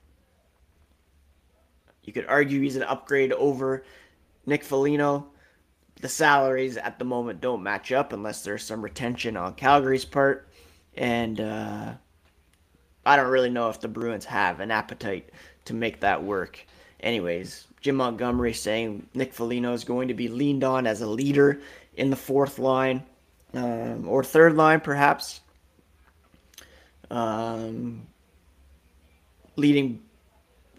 You 2.03 2.13
could 2.13 2.27
argue 2.27 2.61
he's 2.61 2.77
an 2.77 2.83
upgrade 2.85 3.33
over 3.33 3.85
Nick 4.49 4.65
Foligno. 4.65 5.27
The 6.01 6.09
salaries 6.09 6.77
at 6.77 6.99
the 6.99 7.05
moment 7.05 7.41
don't 7.41 7.63
match 7.63 7.93
up 7.93 8.13
unless 8.13 8.43
there's 8.43 8.65
some 8.65 8.83
retention 8.83 9.37
on 9.37 9.55
Calgary's 9.55 10.05
part. 10.05 10.49
And 10.97 11.41
uh, 11.41 11.93
I 13.05 13.17
don't 13.17 13.31
really 13.31 13.51
know 13.51 13.69
if 13.69 13.81
the 13.81 13.89
Bruins 13.89 14.25
have 14.25 14.61
an 14.61 14.71
appetite 14.71 15.31
to 15.67 15.75
make 15.75 16.01
that 16.01 16.23
work. 16.23 16.65
Anyways, 17.01 17.67
Jim 17.81 17.97
Montgomery 17.97 18.55
saying 18.55 19.07
Nick 19.15 19.33
Foligno 19.33 19.73
is 19.73 19.85
going 19.85 20.09
to 20.09 20.15
be 20.15 20.29
leaned 20.29 20.65
on 20.65 20.87
as 20.87 21.01
a 21.01 21.07
leader 21.07 21.61
in 21.97 22.11
the 22.11 22.17
fourth 22.17 22.59
line 22.59 23.03
um, 23.55 24.09
or 24.09 24.25
third 24.25 24.57
line, 24.57 24.81
perhaps. 24.81 25.41
Um, 27.11 28.07
leading 29.57 30.03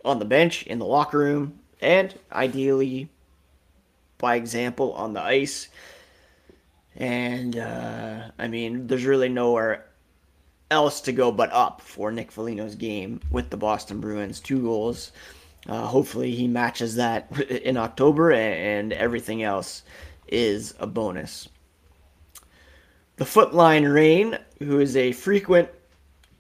on 0.05 0.19
the 0.19 0.25
bench, 0.25 0.63
in 0.63 0.79
the 0.79 0.85
locker 0.85 1.19
room, 1.19 1.59
and 1.81 2.13
ideally 2.31 3.09
by 4.19 4.35
example 4.35 4.93
on 4.93 5.13
the 5.13 5.21
ice. 5.21 5.69
And 6.95 7.57
uh, 7.57 8.29
I 8.37 8.47
mean, 8.47 8.85
there's 8.85 9.05
really 9.05 9.29
nowhere 9.29 9.85
else 10.69 11.01
to 11.01 11.11
go 11.11 11.31
but 11.31 11.51
up 11.51 11.81
for 11.81 12.11
Nick 12.11 12.31
Foligno's 12.31 12.75
game 12.75 13.21
with 13.31 13.49
the 13.49 13.57
Boston 13.57 13.99
Bruins. 13.99 14.39
Two 14.39 14.61
goals. 14.61 15.11
Uh, 15.67 15.85
hopefully, 15.85 16.35
he 16.35 16.47
matches 16.47 16.95
that 16.95 17.39
in 17.49 17.77
October, 17.77 18.31
and 18.31 18.93
everything 18.93 19.43
else 19.43 19.83
is 20.27 20.75
a 20.79 20.87
bonus. 20.87 21.49
The 23.17 23.25
Footline 23.25 23.91
Rain, 23.91 24.37
who 24.59 24.79
is 24.79 24.95
a 24.95 25.11
frequent 25.11 25.69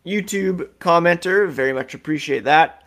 YouTube 0.05 0.67
commenter, 0.79 1.49
very 1.49 1.73
much 1.73 1.93
appreciate 1.93 2.45
that 2.45 2.83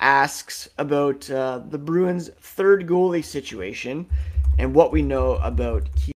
asks 0.00 0.68
about 0.78 1.30
uh, 1.30 1.60
the 1.68 1.78
Bruins' 1.78 2.30
third 2.40 2.86
goalie 2.86 3.24
situation 3.24 4.06
and 4.58 4.74
what 4.74 4.92
we 4.92 5.02
know 5.02 5.36
about 5.36 5.88
Keith 5.94 6.14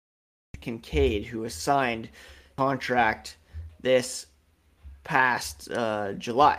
Kinkaid, 0.60 1.26
who 1.26 1.40
was 1.40 1.54
signed 1.54 2.08
contract 2.56 3.36
this 3.80 4.26
past 5.04 5.70
uh, 5.70 6.14
July. 6.14 6.58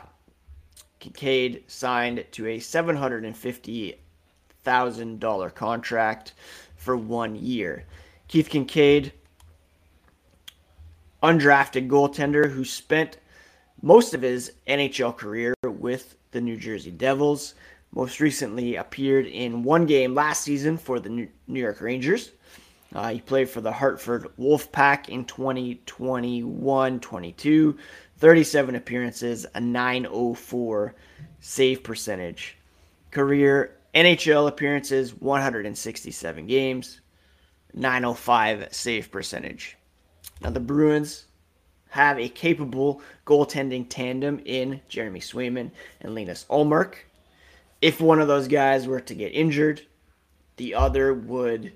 Kinkaid 0.99 1.63
signed 1.67 2.25
to 2.31 2.47
a 2.47 2.59
$750,000 2.59 5.55
contract 5.55 6.33
for 6.75 6.97
one 6.97 7.35
year. 7.35 7.85
Keith 8.27 8.49
Kinkaid, 8.49 9.11
undrafted 11.21 11.87
goaltender 11.87 12.51
who 12.51 12.65
spent 12.65 13.17
most 13.81 14.13
of 14.13 14.21
his 14.21 14.51
NHL 14.67 15.15
career 15.15 15.53
with 15.63 16.17
the 16.35 16.41
New 16.41 16.57
Jersey 16.57 16.91
Devils. 16.91 17.55
Most 17.93 18.19
recently 18.19 18.75
appeared 18.75 19.25
in 19.25 19.63
one 19.63 19.85
game 19.85 20.13
last 20.13 20.43
season 20.43 20.77
for 20.77 20.99
the 20.99 21.09
New 21.09 21.29
York 21.47 21.79
Rangers. 21.79 22.31
Uh, 22.93 23.13
he 23.13 23.21
played 23.21 23.49
for 23.49 23.61
the 23.61 23.71
Hartford 23.71 24.27
Wolfpack 24.37 25.07
in 25.07 25.23
2021 25.23 26.99
22, 26.99 27.77
37 28.17 28.75
appearances, 28.75 29.45
a 29.55 29.61
904 29.61 30.93
save 31.39 31.83
percentage. 31.83 32.57
Career 33.11 33.77
NHL 33.93 34.49
appearances 34.49 35.13
167 35.13 36.47
games, 36.47 36.99
905 37.73 38.67
save 38.71 39.09
percentage. 39.09 39.77
Now, 40.41 40.49
the 40.49 40.59
Bruins 40.59 41.27
have 41.95 42.19
a 42.19 42.27
capable 42.27 43.01
goaltending 43.25 43.85
tandem 43.87 44.41
in 44.43 44.81
Jeremy 44.89 45.21
Swayman 45.21 45.71
and 46.01 46.13
Linus 46.13 46.45
Ullmark. 46.49 46.95
If 47.81 48.01
one 48.01 48.19
of 48.19 48.27
those 48.27 48.49
guys 48.49 48.85
were 48.85 48.99
to 48.99 49.15
get 49.15 49.29
injured, 49.29 49.81
the 50.57 50.75
other 50.75 51.13
would 51.13 51.71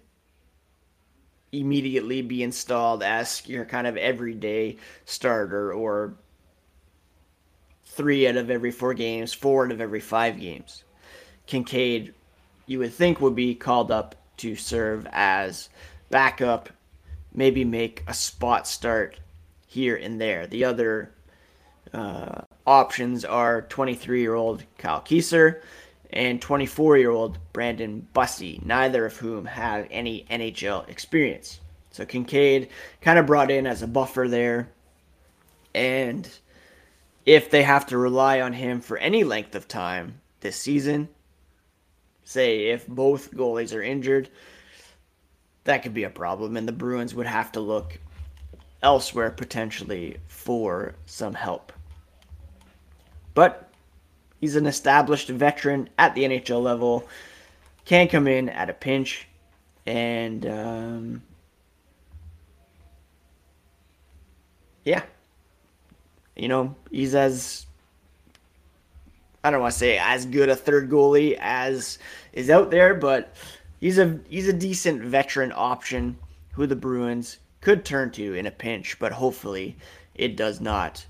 immediately 1.54 2.22
be 2.22 2.44
installed 2.44 3.02
as 3.02 3.48
your 3.48 3.64
kind 3.64 3.88
of 3.88 3.96
everyday 3.96 4.76
starter 5.06 5.72
or 5.72 6.16
three 7.86 8.28
out 8.28 8.36
of 8.36 8.50
every 8.50 8.72
four 8.72 8.94
games, 8.94 9.32
four 9.32 9.68
out 9.68 9.72
of 9.72 9.80
every 9.80 10.02
five 10.02 10.38
games. 10.38 10.84
Kinkaid, 11.48 12.12
you 12.66 12.80
would 12.80 12.94
think, 12.94 13.22
would 13.22 13.36
be 13.36 13.56
called 13.56 13.90
up 13.90 14.16
to 14.36 14.58
serve 14.58 15.08
as 15.14 15.70
backup, 16.10 16.70
maybe 17.34 17.64
make 17.64 18.04
a 18.06 18.14
spot 18.14 18.68
start 18.68 19.18
here 19.70 19.96
and 19.96 20.20
there. 20.20 20.48
The 20.48 20.66
other 20.66 21.12
uh, 21.94 22.42
options 22.66 23.24
are 23.24 23.62
23 23.62 24.20
year 24.20 24.34
old 24.34 24.64
Kyle 24.80 25.02
Keyser 25.02 25.62
and 26.10 26.42
24 26.42 26.98
year 26.98 27.12
old 27.12 27.38
Brandon 27.54 28.06
Bussi, 28.14 28.66
neither 28.66 29.06
of 29.06 29.16
whom 29.16 29.46
have 29.46 29.88
any 29.92 30.26
NHL 30.30 30.90
experience. 30.90 31.60
So 31.92 32.04
Kinkaid 32.04 32.70
kind 33.02 33.20
of 33.20 33.28
brought 33.28 33.52
in 33.52 33.68
as 33.68 33.84
a 33.84 33.88
buffer 33.88 34.28
there. 34.28 34.70
And 35.76 36.28
if 37.26 37.52
they 37.52 37.62
have 37.62 37.86
to 37.88 37.98
rely 37.98 38.42
on 38.42 38.54
him 38.54 38.82
for 38.82 38.98
any 38.98 39.24
length 39.24 39.54
of 39.54 39.68
time 39.68 40.20
this 40.40 40.56
season, 40.56 41.10
say 42.24 42.70
if 42.70 42.88
both 42.88 43.32
goalies 43.32 43.76
are 43.76 43.84
injured, 43.84 44.30
that 45.66 45.84
could 45.84 45.94
be 45.94 46.06
a 46.06 46.10
problem. 46.10 46.58
And 46.58 46.68
the 46.68 46.72
Bruins 46.72 47.14
would 47.14 47.28
have 47.28 47.52
to 47.52 47.60
look 47.60 48.00
elsewhere 48.82 49.32
potentially 49.32 50.18
for 50.28 50.96
some 51.06 51.34
help. 51.34 51.72
But 53.34 53.70
he's 54.40 54.56
an 54.56 54.66
established 54.66 55.30
veteran 55.30 55.90
at 55.98 56.16
the 56.16 56.24
NHL 56.24 56.62
level, 56.62 57.08
can 57.86 58.08
come 58.08 58.28
in 58.28 58.50
at 58.50 58.70
a 58.70 58.74
pinch, 58.74 59.28
and 59.86 60.46
um, 60.46 61.24
yeah, 64.84 65.04
you 66.36 66.48
know, 66.48 66.76
he's 66.92 67.16
as 67.16 67.66
I 69.44 69.52
don't 69.52 69.62
want 69.62 69.74
to 69.74 69.80
say 69.80 69.98
as 69.98 70.26
good 70.26 70.50
a 70.50 70.56
third 70.56 70.90
goalie 70.90 71.38
as 71.40 71.98
is 72.34 72.50
out 72.50 72.72
there, 72.72 72.94
but 72.94 73.34
he's 73.80 73.98
a 73.98 74.20
he's 74.30 74.48
a 74.48 74.54
decent 74.54 75.02
veteran 75.02 75.54
option 75.56 76.18
who 76.54 76.68
the 76.68 76.76
Bruins 76.76 77.38
could 77.62 77.86
turn 77.86 78.12
to 78.12 78.34
in 78.34 78.46
a 78.46 78.52
pinch, 78.52 78.98
but 79.00 79.12
hopefully 79.12 79.78
it 80.16 80.36
does 80.36 80.62
not 80.62 81.06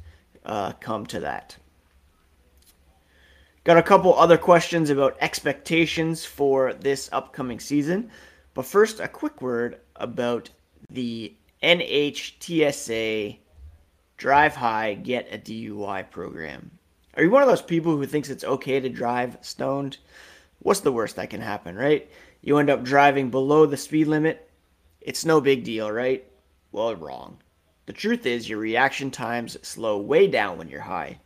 uh, 0.45 0.73
come 0.73 1.05
to 1.07 1.19
that. 1.19 1.55
Got 3.63 3.77
a 3.77 3.83
couple 3.83 4.13
other 4.15 4.37
questions 4.37 4.89
about 4.89 5.17
expectations 5.19 6.25
for 6.25 6.73
this 6.73 7.09
upcoming 7.11 7.59
season, 7.59 8.09
but 8.53 8.65
first, 8.65 8.99
a 8.99 9.07
quick 9.07 9.41
word 9.41 9.79
about 9.95 10.49
the 10.89 11.35
NHTSA 11.61 13.37
Drive 14.17 14.55
High, 14.55 14.95
Get 14.95 15.33
a 15.33 15.37
DUI 15.37 16.09
program. 16.09 16.71
Are 17.15 17.23
you 17.23 17.29
one 17.29 17.41
of 17.41 17.47
those 17.47 17.61
people 17.61 17.95
who 17.95 18.05
thinks 18.05 18.29
it's 18.29 18.43
okay 18.43 18.79
to 18.79 18.89
drive 18.89 19.37
stoned? 19.41 19.97
What's 20.59 20.81
the 20.81 20.91
worst 20.91 21.15
that 21.17 21.29
can 21.29 21.41
happen, 21.41 21.75
right? 21.75 22.09
You 22.41 22.57
end 22.57 22.69
up 22.69 22.83
driving 22.83 23.29
below 23.29 23.65
the 23.65 23.77
speed 23.77 24.07
limit. 24.07 24.49
It's 25.01 25.25
no 25.25 25.41
big 25.41 25.63
deal, 25.63 25.91
right? 25.91 26.28
Well, 26.71 26.95
wrong. 26.95 27.39
The 27.87 27.93
truth 27.93 28.25
is, 28.25 28.47
your 28.47 28.59
reaction 28.59 29.09
times 29.09 29.57
slow 29.67 29.97
way 29.97 30.27
down 30.27 30.57
when 30.57 30.67
you're 30.67 30.81
high. 30.81 31.19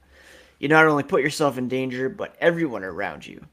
You 0.59 0.69
not 0.69 0.85
only 0.85 1.03
put 1.03 1.21
yourself 1.21 1.57
in 1.57 1.67
danger, 1.67 2.07
but 2.07 2.37
everyone 2.39 2.85
around 2.85 3.27
you. 3.27 3.45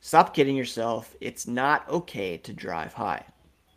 Stop 0.00 0.32
kidding 0.32 0.54
yourself. 0.54 1.16
It's 1.20 1.48
not 1.48 1.88
okay 1.88 2.36
to 2.38 2.52
drive 2.52 2.92
high. 2.92 3.24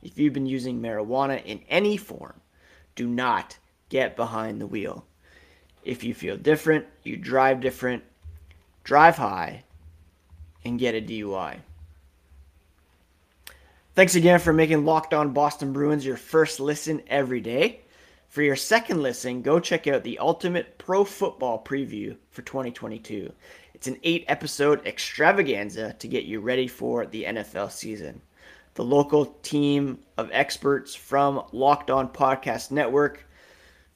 If 0.03 0.19
you've 0.19 0.33
been 0.33 0.45
using 0.45 0.79
marijuana 0.79 1.43
in 1.43 1.61
any 1.67 1.97
form, 1.97 2.39
do 2.95 3.07
not 3.07 3.57
get 3.89 4.15
behind 4.15 4.61
the 4.61 4.67
wheel. 4.67 5.05
If 5.83 6.03
you 6.03 6.13
feel 6.13 6.37
different, 6.37 6.85
you 7.03 7.17
drive 7.17 7.61
different, 7.61 8.03
drive 8.83 9.17
high, 9.17 9.63
and 10.63 10.77
get 10.77 10.93
a 10.93 11.01
DUI. 11.01 11.57
Thanks 13.93 14.15
again 14.15 14.39
for 14.39 14.53
making 14.53 14.85
Locked 14.85 15.13
On 15.13 15.33
Boston 15.33 15.73
Bruins 15.73 16.05
your 16.05 16.15
first 16.15 16.61
listen 16.61 17.01
every 17.07 17.41
day. 17.41 17.81
For 18.29 18.41
your 18.41 18.55
second 18.55 19.03
listen, 19.03 19.41
go 19.41 19.59
check 19.59 19.85
out 19.85 20.05
the 20.05 20.17
Ultimate 20.17 20.77
Pro 20.77 21.03
Football 21.03 21.61
Preview 21.61 22.15
for 22.29 22.41
2022. 22.41 23.29
It's 23.73 23.87
an 23.87 23.99
eight 24.03 24.23
episode 24.29 24.87
extravaganza 24.87 25.91
to 25.99 26.07
get 26.07 26.23
you 26.23 26.39
ready 26.39 26.69
for 26.69 27.05
the 27.05 27.25
NFL 27.25 27.69
season. 27.69 28.21
The 28.75 28.83
local 28.85 29.25
team 29.43 29.99
of 30.17 30.29
experts 30.31 30.95
from 30.95 31.43
Locked 31.51 31.91
On 31.91 32.07
Podcast 32.07 32.71
Network, 32.71 33.27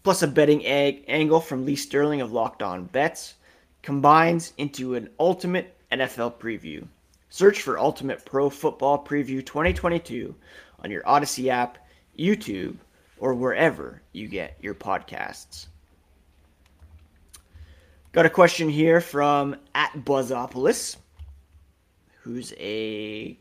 plus 0.03 0.21
a 0.23 0.27
betting 0.27 0.65
ag- 0.65 1.05
angle 1.07 1.39
from 1.39 1.65
Lee 1.65 1.77
Sterling 1.77 2.19
of 2.19 2.33
Locked 2.33 2.61
On 2.61 2.83
Bets, 2.83 3.35
combines 3.81 4.51
into 4.57 4.95
an 4.95 5.09
ultimate 5.21 5.73
NFL 5.89 6.33
preview. 6.33 6.85
Search 7.35 7.63
for 7.63 7.77
Ultimate 7.77 8.23
Pro 8.23 8.49
Football 8.49 9.03
Preview 9.03 9.45
2022 9.45 10.33
on 10.79 10.89
your 10.89 11.05
Odyssey 11.05 11.49
app, 11.49 11.77
YouTube, 12.17 12.77
or 13.17 13.33
wherever 13.33 14.01
you 14.13 14.29
get 14.29 14.55
your 14.61 14.73
podcasts. 14.73 15.65
Got 18.13 18.25
a 18.25 18.29
question 18.29 18.69
here 18.69 19.01
from 19.01 19.57
at 19.75 19.91
Buzzopolis, 19.91 20.95
who's 22.21 22.53
a 22.57 23.37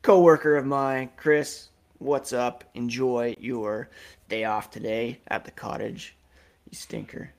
co-worker 0.00 0.56
of 0.56 0.64
mine. 0.64 1.10
Chris, 1.18 1.68
what's 1.98 2.32
up? 2.32 2.64
Enjoy 2.72 3.36
your 3.38 3.90
day 4.30 4.44
off 4.44 4.70
today 4.70 5.20
at 5.28 5.44
the 5.44 5.50
cottage. 5.50 6.16
You 6.70 6.78
stinker. 6.78 7.34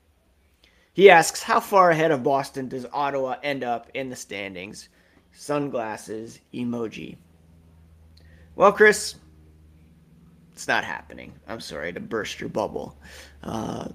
He 0.94 1.10
asks, 1.10 1.41
how 1.41 1.60
far 1.60 1.89
ahead 1.89 2.12
of 2.12 2.22
Boston 2.22 2.67
does 2.67 2.86
Ottawa 2.94 3.38
end 3.41 3.63
up 3.63 3.89
in 3.96 4.10
the 4.10 4.15
standings? 4.15 4.88
Sunglasses 5.34 6.39
emoji. 6.54 7.15
Well, 8.56 8.72
Chris, 8.72 9.15
it's 10.54 10.67
not 10.67 10.84
happening. 10.84 11.34
I'm 11.48 11.60
sorry 11.60 11.94
to 11.94 12.00
burst 12.00 12.39
your 12.39 12.50
bubble. 12.50 12.98
Uh, 13.44 13.88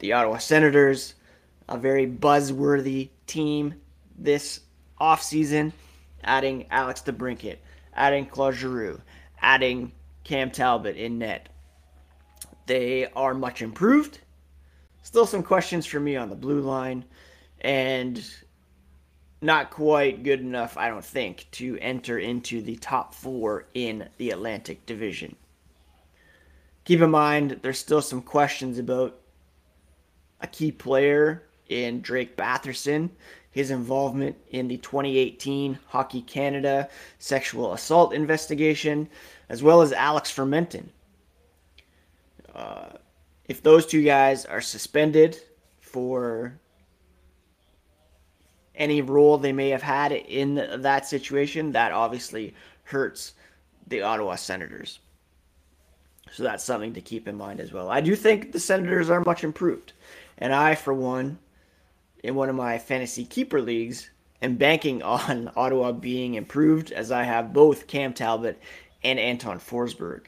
the 0.00 0.12
Ottawa 0.12 0.38
Senators, 0.38 1.14
a 1.68 1.78
very 1.78 2.06
buzzworthy 2.06 3.08
team 3.26 3.74
this 4.18 4.60
offseason, 5.00 5.72
adding 6.24 6.66
Alex 6.70 7.02
DeBrincat, 7.02 7.58
adding 7.94 8.26
Claude 8.26 8.54
Giroux, 8.54 9.00
adding 9.40 9.92
Cam 10.24 10.50
Talbot 10.50 10.96
in 10.96 11.18
net. 11.18 11.48
They 12.66 13.06
are 13.16 13.34
much 13.34 13.62
improved. 13.62 14.20
Still 15.02 15.26
some 15.26 15.42
questions 15.42 15.86
for 15.86 15.98
me 15.98 16.16
on 16.16 16.28
the 16.28 16.36
blue 16.36 16.60
line. 16.60 17.04
And 17.60 18.24
not 19.42 19.70
quite 19.70 20.22
good 20.22 20.40
enough, 20.40 20.76
I 20.76 20.88
don't 20.88 21.04
think, 21.04 21.48
to 21.52 21.76
enter 21.80 22.18
into 22.18 22.62
the 22.62 22.76
top 22.76 23.12
four 23.12 23.66
in 23.74 24.08
the 24.16 24.30
Atlantic 24.30 24.86
Division. 24.86 25.34
Keep 26.84 27.00
in 27.00 27.10
mind, 27.10 27.60
there's 27.62 27.78
still 27.78 28.02
some 28.02 28.22
questions 28.22 28.78
about 28.78 29.18
a 30.40 30.46
key 30.46 30.72
player 30.72 31.42
in 31.68 32.00
Drake 32.00 32.36
Batherson, 32.36 33.10
his 33.50 33.70
involvement 33.70 34.36
in 34.50 34.68
the 34.68 34.78
2018 34.78 35.78
Hockey 35.88 36.22
Canada 36.22 36.88
sexual 37.18 37.72
assault 37.72 38.14
investigation, 38.14 39.08
as 39.48 39.62
well 39.62 39.82
as 39.82 39.92
Alex 39.92 40.32
Formenton. 40.32 40.86
Uh, 42.54 42.90
if 43.46 43.62
those 43.62 43.86
two 43.86 44.02
guys 44.02 44.44
are 44.44 44.60
suspended 44.60 45.38
for 45.80 46.58
any 48.74 49.02
role 49.02 49.38
they 49.38 49.52
may 49.52 49.68
have 49.70 49.82
had 49.82 50.12
in 50.12 50.54
that 50.82 51.06
situation, 51.06 51.72
that 51.72 51.92
obviously 51.92 52.54
hurts 52.84 53.34
the 53.86 54.02
Ottawa 54.02 54.36
Senators. 54.36 55.00
So 56.32 56.42
that's 56.42 56.64
something 56.64 56.94
to 56.94 57.00
keep 57.00 57.28
in 57.28 57.36
mind 57.36 57.60
as 57.60 57.72
well. 57.72 57.90
I 57.90 58.00
do 58.00 58.16
think 58.16 58.52
the 58.52 58.60
Senators 58.60 59.10
are 59.10 59.20
much 59.20 59.44
improved. 59.44 59.92
And 60.38 60.54
I, 60.54 60.74
for 60.74 60.94
one, 60.94 61.38
in 62.22 62.34
one 62.34 62.48
of 62.48 62.56
my 62.56 62.78
fantasy 62.78 63.24
keeper 63.24 63.60
leagues, 63.60 64.10
am 64.40 64.56
banking 64.56 65.02
on 65.02 65.50
Ottawa 65.56 65.92
being 65.92 66.34
improved 66.34 66.90
as 66.90 67.12
I 67.12 67.24
have 67.24 67.52
both 67.52 67.86
Cam 67.86 68.14
Talbot 68.14 68.58
and 69.04 69.18
Anton 69.18 69.58
Forsberg. 69.58 70.22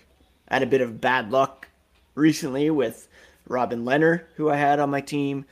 I 0.48 0.56
had 0.56 0.62
a 0.62 0.66
bit 0.66 0.82
of 0.82 1.00
bad 1.00 1.30
luck 1.30 1.68
recently 2.14 2.70
with 2.70 3.08
Robin 3.48 3.84
Lehner, 3.84 4.24
who 4.36 4.50
I 4.50 4.56
had 4.56 4.80
on 4.80 4.90
my 4.90 5.00
team, 5.00 5.46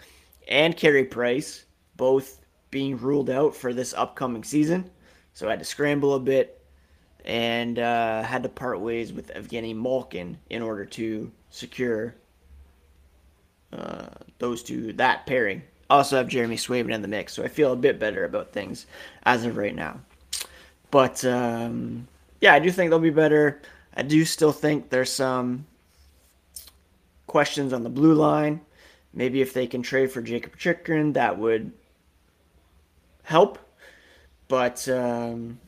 and 0.48 0.76
Carey 0.76 1.04
Price, 1.04 1.64
both 1.96 2.41
being 2.72 2.98
ruled 2.98 3.30
out 3.30 3.54
for 3.54 3.72
this 3.72 3.94
upcoming 3.94 4.42
season. 4.42 4.90
So 5.34 5.46
I 5.46 5.50
had 5.50 5.60
to 5.60 5.64
scramble 5.64 6.14
a 6.14 6.20
bit 6.20 6.60
and 7.24 7.78
uh, 7.78 8.22
had 8.22 8.42
to 8.42 8.48
part 8.48 8.80
ways 8.80 9.12
with 9.12 9.32
Evgeny 9.32 9.76
Malkin 9.76 10.38
in 10.50 10.62
order 10.62 10.84
to 10.86 11.30
secure 11.50 12.16
uh, 13.72 14.08
those 14.38 14.64
two, 14.64 14.92
that 14.94 15.26
pairing. 15.26 15.62
Also 15.88 16.16
have 16.16 16.26
Jeremy 16.26 16.56
Swayman 16.56 16.94
in 16.94 17.02
the 17.02 17.08
mix, 17.08 17.34
so 17.34 17.44
I 17.44 17.48
feel 17.48 17.72
a 17.72 17.76
bit 17.76 18.00
better 18.00 18.24
about 18.24 18.52
things 18.52 18.86
as 19.24 19.44
of 19.44 19.56
right 19.56 19.74
now. 19.74 20.00
But 20.90 21.24
um, 21.24 22.08
yeah, 22.40 22.54
I 22.54 22.58
do 22.58 22.70
think 22.70 22.90
they'll 22.90 22.98
be 22.98 23.10
better. 23.10 23.60
I 23.94 24.02
do 24.02 24.24
still 24.24 24.52
think 24.52 24.88
there's 24.88 25.12
some 25.12 25.66
questions 27.26 27.72
on 27.72 27.82
the 27.82 27.90
blue 27.90 28.14
line. 28.14 28.62
Maybe 29.12 29.42
if 29.42 29.52
they 29.52 29.66
can 29.66 29.82
trade 29.82 30.10
for 30.10 30.22
Jakob 30.22 30.56
Chychrun, 30.56 31.12
that 31.12 31.38
would 31.38 31.72
help, 33.22 33.58
but 34.48 34.88
um, 34.88 35.58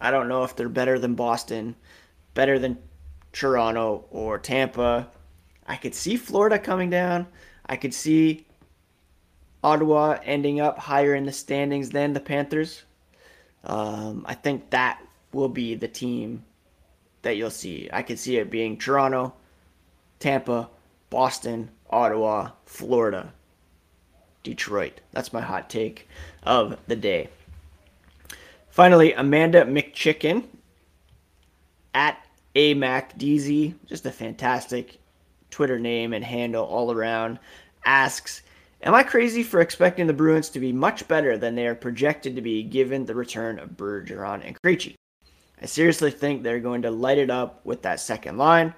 I 0.00 0.10
don't 0.10 0.28
know 0.28 0.44
if 0.44 0.56
they're 0.56 0.68
better 0.68 0.98
than 0.98 1.14
Boston, 1.14 1.74
better 2.34 2.58
than 2.58 2.78
Toronto 3.32 4.04
or 4.10 4.38
Tampa. 4.38 5.08
I 5.66 5.76
could 5.76 5.94
see 5.94 6.16
Florida 6.16 6.58
coming 6.58 6.90
down. 6.90 7.26
I 7.66 7.76
could 7.76 7.92
see 7.92 8.46
Ottawa 9.62 10.18
ending 10.24 10.60
up 10.60 10.78
higher 10.78 11.14
in 11.14 11.26
the 11.26 11.32
standings 11.32 11.90
than 11.90 12.12
the 12.12 12.20
Panthers. 12.20 12.84
Um, 13.64 14.24
I 14.26 14.34
think 14.34 14.70
that 14.70 15.02
will 15.32 15.48
be 15.48 15.74
the 15.74 15.88
team 15.88 16.44
that 17.22 17.36
you'll 17.36 17.50
see. 17.50 17.88
I 17.92 18.02
could 18.02 18.18
see 18.18 18.38
it 18.38 18.50
being 18.50 18.78
Toronto, 18.78 19.34
Tampa, 20.20 20.70
Boston, 21.10 21.70
Ottawa, 21.90 22.52
Florida, 22.64 23.32
Detroit. 24.42 25.00
That's 25.12 25.32
my 25.32 25.40
hot 25.40 25.68
take 25.68 26.08
of 26.42 26.78
the 26.86 26.96
day. 26.96 27.28
Finally, 28.70 29.12
Amanda 29.12 29.64
McChicken 29.64 30.44
at 31.94 32.24
AMacDZ, 32.54 33.74
just 33.86 34.06
a 34.06 34.12
fantastic 34.12 34.98
Twitter 35.50 35.78
name 35.78 36.12
and 36.12 36.24
handle 36.24 36.64
all 36.64 36.92
around, 36.92 37.38
asks, 37.84 38.42
Am 38.82 38.94
I 38.94 39.02
crazy 39.02 39.42
for 39.42 39.60
expecting 39.60 40.06
the 40.06 40.12
Bruins 40.12 40.50
to 40.50 40.60
be 40.60 40.72
much 40.72 41.08
better 41.08 41.36
than 41.36 41.56
they 41.56 41.66
are 41.66 41.74
projected 41.74 42.36
to 42.36 42.42
be 42.42 42.62
given 42.62 43.04
the 43.04 43.14
return 43.14 43.58
of 43.58 43.70
Bergeron 43.70 44.46
and 44.46 44.56
Krejci? 44.62 44.94
I 45.60 45.66
seriously 45.66 46.12
think 46.12 46.42
they're 46.42 46.60
going 46.60 46.82
to 46.82 46.90
light 46.90 47.18
it 47.18 47.30
up 47.30 47.66
with 47.66 47.82
that 47.82 47.98
second 47.98 48.38
line, 48.38 48.72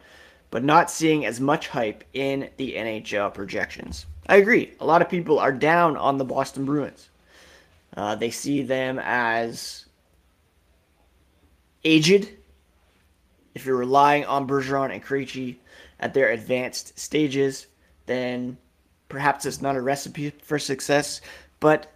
but 0.51 0.65
not 0.65 0.91
seeing 0.91 1.27
as 1.27 1.39
much 1.39 1.69
hype 1.69 2.05
in 2.15 2.49
the 2.57 2.75
NHL 2.75 3.35
projections. 3.35 4.07
I 4.31 4.37
agree. 4.37 4.73
A 4.79 4.87
lot 4.87 5.03
of 5.03 5.09
people 5.09 5.41
are 5.41 5.51
down 5.51 5.97
on 5.97 6.17
the 6.17 6.25
Boston 6.25 6.65
Bruins. 6.65 7.11
Uh, 7.97 8.15
they 8.15 8.31
see 8.31 8.63
them 8.63 9.01
as 9.03 9.87
aged. 11.85 12.29
If 13.57 13.67
you're 13.67 13.77
relying 13.77 14.25
on 14.27 14.47
Bergeron 14.47 14.93
and 14.93 15.05
Krejci 15.05 15.57
at 15.99 16.15
their 16.15 16.31
advanced 16.31 16.97
stages, 16.97 17.67
then 18.07 18.57
perhaps 19.09 19.47
it's 19.47 19.61
not 19.61 19.75
a 19.75 19.81
recipe 19.81 20.31
for 20.31 20.61
success. 20.61 21.21
But 21.59 21.93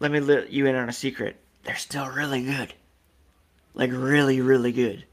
let 0.00 0.10
me 0.10 0.20
let 0.20 0.50
you 0.50 0.64
in 0.64 0.74
on 0.74 0.88
a 0.88 0.92
secret 0.92 1.36
they're 1.64 1.76
still 1.76 2.08
really 2.08 2.44
good. 2.44 2.72
Like 3.74 3.90
really, 3.92 4.40
really 4.40 4.72
good. 4.72 5.04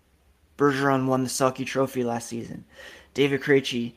Bergeron 0.57 1.07
won 1.07 1.23
the 1.23 1.29
Selke 1.29 1.65
Trophy 1.65 2.03
last 2.03 2.29
season. 2.29 2.63
David 3.13 3.41
Krejci 3.41 3.93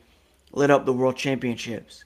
lit 0.55 0.71
up 0.71 0.85
the 0.85 0.93
World 0.93 1.15
Championships, 1.17 2.05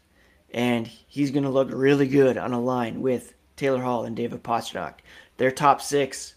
and 0.52 0.86
he's 0.88 1.32
going 1.32 1.44
to 1.44 1.50
look 1.50 1.70
really 1.72 2.08
good 2.08 2.38
on 2.38 2.52
a 2.52 2.60
line 2.60 3.02
with 3.02 3.34
Taylor 3.56 3.82
Hall 3.82 4.04
and 4.04 4.16
David 4.16 4.44
Pastrnak. 4.44 4.96
Their 5.38 5.52
top 5.52 5.82
six, 5.82 6.36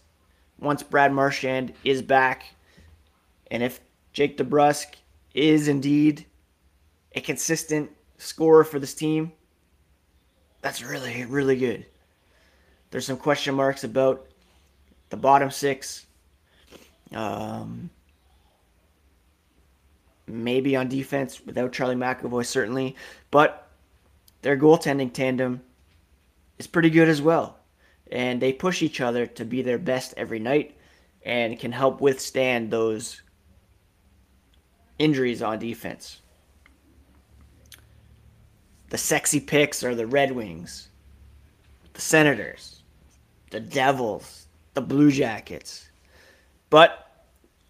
once 0.59 0.83
Brad 0.83 1.11
Marchand 1.11 1.73
is 1.83 2.01
back, 2.01 2.45
and 3.51 3.61
if 3.61 3.81
Jake 4.13 4.37
DeBrusk 4.37 4.95
is 5.33 5.67
indeed 5.67 6.25
a 7.15 7.21
consistent 7.21 7.91
scorer 8.17 8.63
for 8.63 8.79
this 8.79 8.93
team, 8.93 9.31
that's 10.61 10.81
really, 10.81 11.25
really 11.25 11.57
good. 11.57 11.85
There's 12.91 13.05
some 13.05 13.17
question 13.17 13.55
marks 13.55 13.83
about 13.83 14.27
the 15.09 15.17
bottom 15.17 15.51
six. 15.51 16.05
Um, 17.11 17.89
maybe 20.33 20.75
on 20.75 20.89
defense 20.89 21.41
without 21.45 21.71
Charlie 21.71 21.95
McAvoy, 21.95 22.45
certainly. 22.45 22.95
But 23.31 23.67
their 24.41 24.57
goaltending 24.57 25.13
tandem 25.13 25.61
is 26.57 26.67
pretty 26.67 26.89
good 26.89 27.07
as 27.07 27.21
well. 27.21 27.57
And 28.11 28.41
they 28.41 28.53
push 28.53 28.81
each 28.81 29.01
other 29.01 29.25
to 29.25 29.45
be 29.45 29.61
their 29.61 29.77
best 29.77 30.13
every 30.17 30.39
night 30.39 30.77
and 31.23 31.59
can 31.59 31.71
help 31.71 32.01
withstand 32.01 32.69
those 32.69 33.21
injuries 34.99 35.41
on 35.41 35.59
defense. 35.59 36.21
The 38.89 38.97
sexy 38.97 39.39
picks 39.39 39.83
are 39.83 39.95
the 39.95 40.05
Red 40.05 40.31
Wings, 40.33 40.89
the 41.93 42.01
Senators, 42.01 42.83
the 43.49 43.59
Devils, 43.59 44.47
the 44.73 44.81
Blue 44.81 45.11
Jackets. 45.11 45.89
But 46.69 47.07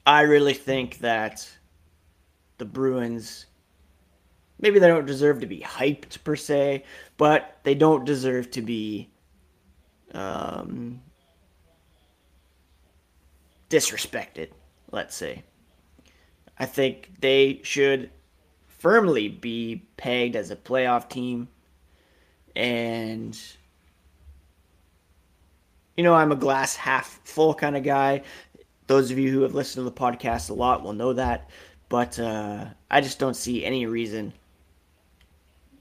I 0.06 0.22
really 0.22 0.54
think 0.54 1.00
that 1.00 1.50
the 2.58 2.66
Bruins 2.66 3.48
maybe 4.60 4.80
they 4.80 4.88
don't 4.88 5.06
deserve 5.06 5.42
to 5.42 5.46
be 5.46 5.60
hyped 5.60 6.24
per 6.24 6.36
se, 6.36 6.84
but 7.18 7.60
they 7.64 7.76
don't 7.76 8.06
deserve 8.06 8.50
to 8.52 8.62
be 8.62 9.10
um, 10.14 11.02
disrespected, 13.70 14.50
let's 14.92 15.16
say. 15.16 15.44
I 16.58 16.66
think 16.66 17.12
they 17.20 17.60
should 17.64 18.10
firmly 18.68 19.28
be 19.28 19.86
pegged 19.98 20.36
as 20.36 20.50
a 20.50 20.56
playoff 20.56 21.10
team 21.10 21.50
and 22.56 23.38
you 25.98 26.04
know, 26.04 26.14
I'm 26.16 26.32
a 26.32 26.36
glass 26.36 26.76
half 26.76 27.20
full 27.24 27.54
kind 27.54 27.78
of 27.78 27.84
guy. 27.84 28.24
Those 28.88 29.12
of 29.12 29.20
you 29.20 29.32
who 29.32 29.42
have 29.42 29.54
listened 29.54 29.86
to 29.86 29.90
the 29.90 29.96
podcast 29.96 30.50
a 30.50 30.54
lot 30.54 30.84
will 30.84 30.94
know 30.94 31.14
that. 31.14 31.50
But 31.94 32.18
uh, 32.18 32.66
I 32.90 33.02
just 33.02 33.20
don't 33.20 33.36
see 33.36 33.64
any 33.64 33.86
reason 33.86 34.34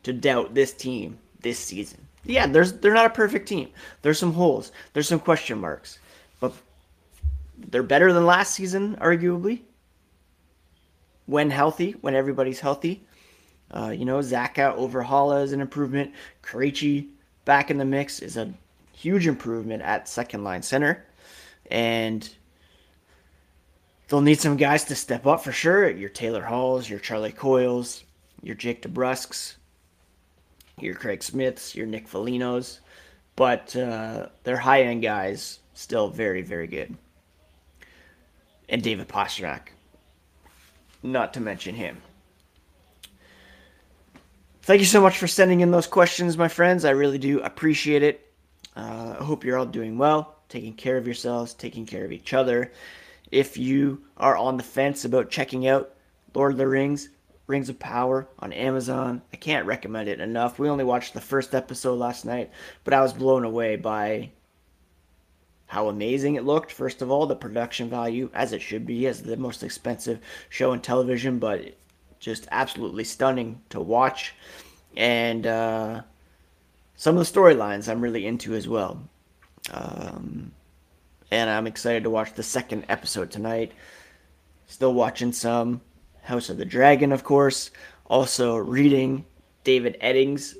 to 0.02 0.12
doubt 0.12 0.52
this 0.52 0.74
team 0.74 1.16
this 1.40 1.58
season. 1.58 2.06
Yeah, 2.26 2.46
there's 2.46 2.74
they're 2.74 2.92
not 2.92 3.06
a 3.06 3.14
perfect 3.22 3.48
team. 3.48 3.70
There's 4.02 4.18
some 4.18 4.34
holes. 4.34 4.72
There's 4.92 5.08
some 5.08 5.20
question 5.20 5.58
marks. 5.58 5.98
But 6.38 6.52
they're 7.56 7.82
better 7.82 8.12
than 8.12 8.26
last 8.26 8.52
season, 8.52 8.96
arguably. 8.96 9.60
When 11.24 11.48
healthy, 11.48 11.92
when 12.02 12.14
everybody's 12.14 12.60
healthy. 12.60 13.06
Uh, 13.70 13.94
you 13.96 14.04
know, 14.04 14.18
Zacha 14.18 14.74
over 14.74 15.02
Haula 15.02 15.42
is 15.42 15.54
an 15.54 15.62
improvement. 15.62 16.12
Krejci 16.42 17.08
back 17.46 17.70
in 17.70 17.78
the 17.78 17.86
mix 17.86 18.20
is 18.20 18.36
a 18.36 18.52
huge 18.92 19.26
improvement 19.26 19.82
at 19.82 20.10
second 20.10 20.44
line 20.44 20.60
center. 20.60 21.06
And 21.70 22.28
they'll 24.12 24.20
need 24.20 24.38
some 24.38 24.58
guys 24.58 24.84
to 24.84 24.94
step 24.94 25.26
up 25.26 25.42
for 25.42 25.52
sure. 25.52 25.88
Your 25.88 26.10
Taylor 26.10 26.42
Halls, 26.42 26.86
your 26.86 26.98
Charlie 26.98 27.32
Coyles, 27.32 28.04
your 28.42 28.54
Jake 28.54 28.82
DeBrusks, 28.82 29.54
your 30.78 30.94
Craig 30.94 31.22
Smiths, 31.22 31.74
your 31.74 31.86
Nick 31.86 32.06
Folignos. 32.06 32.80
But 33.36 33.74
uh, 33.74 34.26
they're 34.44 34.58
high 34.58 34.82
end 34.82 35.00
guys, 35.00 35.60
still 35.72 36.10
very, 36.10 36.42
very 36.42 36.66
good. 36.66 36.94
And 38.68 38.82
David 38.82 39.08
Pastrnak, 39.08 39.68
not 41.02 41.32
to 41.32 41.40
mention 41.40 41.74
him. 41.74 42.02
Thank 44.60 44.80
you 44.80 44.86
so 44.86 45.00
much 45.00 45.16
for 45.16 45.26
sending 45.26 45.60
in 45.60 45.70
those 45.70 45.86
questions, 45.86 46.36
my 46.36 46.48
friends. 46.48 46.84
I 46.84 46.90
really 46.90 47.16
do 47.16 47.40
appreciate 47.40 48.02
it. 48.02 48.30
Uh, 48.76 49.16
I 49.18 49.24
hope 49.24 49.42
you're 49.42 49.56
all 49.56 49.64
doing 49.64 49.96
well, 49.96 50.36
taking 50.50 50.74
care 50.74 50.98
of 50.98 51.06
yourselves, 51.06 51.54
taking 51.54 51.86
care 51.86 52.04
of 52.04 52.12
each 52.12 52.34
other. 52.34 52.72
If 53.32 53.56
you 53.56 54.04
are 54.18 54.36
on 54.36 54.58
the 54.58 54.62
fence 54.62 55.06
about 55.06 55.30
checking 55.30 55.66
out 55.66 55.94
Lord 56.34 56.52
of 56.52 56.58
the 56.58 56.68
Rings, 56.68 57.08
Rings 57.46 57.70
of 57.70 57.78
Power 57.78 58.28
on 58.38 58.52
Amazon, 58.52 59.22
I 59.32 59.36
can't 59.36 59.66
recommend 59.66 60.10
it 60.10 60.20
enough. 60.20 60.58
We 60.58 60.68
only 60.68 60.84
watched 60.84 61.14
the 61.14 61.20
first 61.20 61.54
episode 61.54 61.98
last 61.98 62.26
night, 62.26 62.50
but 62.84 62.92
I 62.92 63.00
was 63.00 63.14
blown 63.14 63.44
away 63.44 63.76
by 63.76 64.30
how 65.66 65.88
amazing 65.88 66.34
it 66.34 66.44
looked. 66.44 66.70
First 66.70 67.00
of 67.00 67.10
all, 67.10 67.26
the 67.26 67.34
production 67.34 67.88
value, 67.88 68.28
as 68.34 68.52
it 68.52 68.60
should 68.60 68.84
be, 68.84 69.06
as 69.06 69.22
the 69.22 69.38
most 69.38 69.62
expensive 69.62 70.20
show 70.50 70.74
in 70.74 70.80
television, 70.80 71.38
but 71.38 71.74
just 72.20 72.46
absolutely 72.50 73.04
stunning 73.04 73.62
to 73.70 73.80
watch. 73.80 74.34
And 74.94 75.46
uh, 75.46 76.02
some 76.96 77.16
of 77.16 77.26
the 77.26 77.40
storylines 77.40 77.88
I'm 77.88 78.02
really 78.02 78.26
into 78.26 78.54
as 78.54 78.68
well. 78.68 79.02
Um, 79.70 80.52
and 81.32 81.48
I'm 81.48 81.66
excited 81.66 82.04
to 82.04 82.10
watch 82.10 82.34
the 82.34 82.42
second 82.42 82.84
episode 82.90 83.30
tonight. 83.30 83.72
Still 84.66 84.92
watching 84.92 85.32
some 85.32 85.80
House 86.22 86.50
of 86.50 86.58
the 86.58 86.64
Dragon, 86.66 87.10
of 87.10 87.24
course. 87.24 87.70
Also 88.04 88.56
reading 88.58 89.24
David 89.64 89.96
Eddings' 90.02 90.56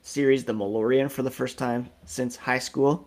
series, 0.00 0.42
The 0.44 0.54
Malloreon, 0.54 1.10
for 1.10 1.22
the 1.22 1.30
first 1.30 1.58
time 1.58 1.90
since 2.06 2.36
high 2.36 2.58
school. 2.58 3.06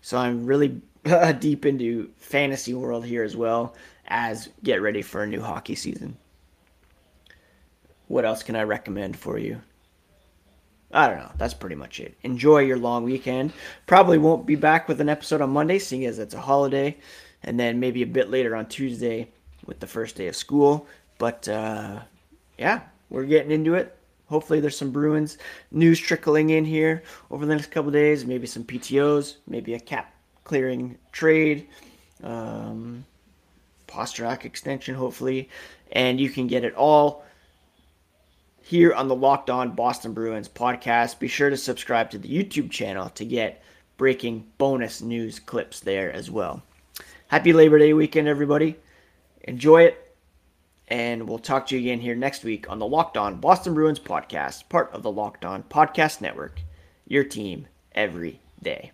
So 0.00 0.16
I'm 0.16 0.46
really 0.46 0.80
deep 1.40 1.66
into 1.66 2.10
fantasy 2.16 2.72
world 2.72 3.04
here 3.04 3.22
as 3.22 3.36
well 3.36 3.74
as 4.06 4.48
get 4.64 4.80
ready 4.80 5.02
for 5.02 5.22
a 5.22 5.26
new 5.26 5.42
hockey 5.42 5.74
season. 5.74 6.16
What 8.08 8.24
else 8.24 8.42
can 8.42 8.56
I 8.56 8.62
recommend 8.62 9.14
for 9.18 9.36
you? 9.36 9.60
I 10.92 11.08
don't 11.08 11.18
know. 11.18 11.32
That's 11.38 11.54
pretty 11.54 11.76
much 11.76 12.00
it. 12.00 12.16
Enjoy 12.22 12.58
your 12.58 12.78
long 12.78 13.04
weekend. 13.04 13.52
Probably 13.86 14.18
won't 14.18 14.46
be 14.46 14.56
back 14.56 14.88
with 14.88 15.00
an 15.00 15.08
episode 15.08 15.40
on 15.40 15.50
Monday, 15.50 15.78
seeing 15.78 16.04
as 16.04 16.18
it's 16.18 16.34
a 16.34 16.40
holiday, 16.40 16.96
and 17.44 17.58
then 17.60 17.78
maybe 17.78 18.02
a 18.02 18.06
bit 18.06 18.30
later 18.30 18.56
on 18.56 18.66
Tuesday 18.66 19.28
with 19.66 19.78
the 19.78 19.86
first 19.86 20.16
day 20.16 20.26
of 20.26 20.34
school. 20.34 20.86
But 21.18 21.48
uh, 21.48 22.00
yeah, 22.58 22.80
we're 23.08 23.24
getting 23.24 23.52
into 23.52 23.74
it. 23.74 23.96
Hopefully, 24.28 24.60
there's 24.60 24.76
some 24.76 24.90
Bruins 24.90 25.38
news 25.70 25.98
trickling 25.98 26.50
in 26.50 26.64
here 26.64 27.02
over 27.30 27.46
the 27.46 27.54
next 27.54 27.70
couple 27.70 27.90
days. 27.90 28.24
Maybe 28.24 28.46
some 28.46 28.64
PTOs, 28.64 29.36
maybe 29.46 29.74
a 29.74 29.80
cap 29.80 30.12
clearing 30.44 30.98
trade, 31.12 31.68
um, 32.22 33.04
Pastrnak 33.86 34.44
extension, 34.44 34.94
hopefully, 34.94 35.48
and 35.92 36.20
you 36.20 36.30
can 36.30 36.46
get 36.46 36.64
it 36.64 36.74
all 36.74 37.24
here 38.70 38.94
on 38.94 39.08
the 39.08 39.16
Locked 39.16 39.50
On 39.50 39.72
Boston 39.72 40.12
Bruins 40.12 40.48
podcast. 40.48 41.18
Be 41.18 41.26
sure 41.26 41.50
to 41.50 41.56
subscribe 41.56 42.08
to 42.10 42.18
the 42.18 42.28
YouTube 42.28 42.70
channel 42.70 43.08
to 43.10 43.24
get 43.24 43.64
breaking 43.96 44.46
bonus 44.58 45.02
news 45.02 45.40
clips 45.40 45.80
there 45.80 46.12
as 46.12 46.30
well. 46.30 46.62
Happy 47.26 47.52
Labor 47.52 47.80
Day 47.80 47.92
weekend, 47.94 48.28
everybody. 48.28 48.76
Enjoy 49.42 49.82
it. 49.82 50.14
And 50.86 51.28
we'll 51.28 51.40
talk 51.40 51.66
to 51.66 51.74
you 51.76 51.80
again 51.80 52.00
here 52.00 52.14
next 52.14 52.44
week 52.44 52.70
on 52.70 52.78
the 52.78 52.86
Locked 52.86 53.16
On 53.16 53.40
Boston 53.40 53.74
Bruins 53.74 53.98
podcast, 53.98 54.68
part 54.68 54.92
of 54.92 55.02
the 55.02 55.10
Locked 55.10 55.44
On 55.44 55.64
Podcast 55.64 56.20
Network. 56.20 56.60
Your 57.08 57.24
team 57.24 57.66
every 57.96 58.38
day. 58.62 58.92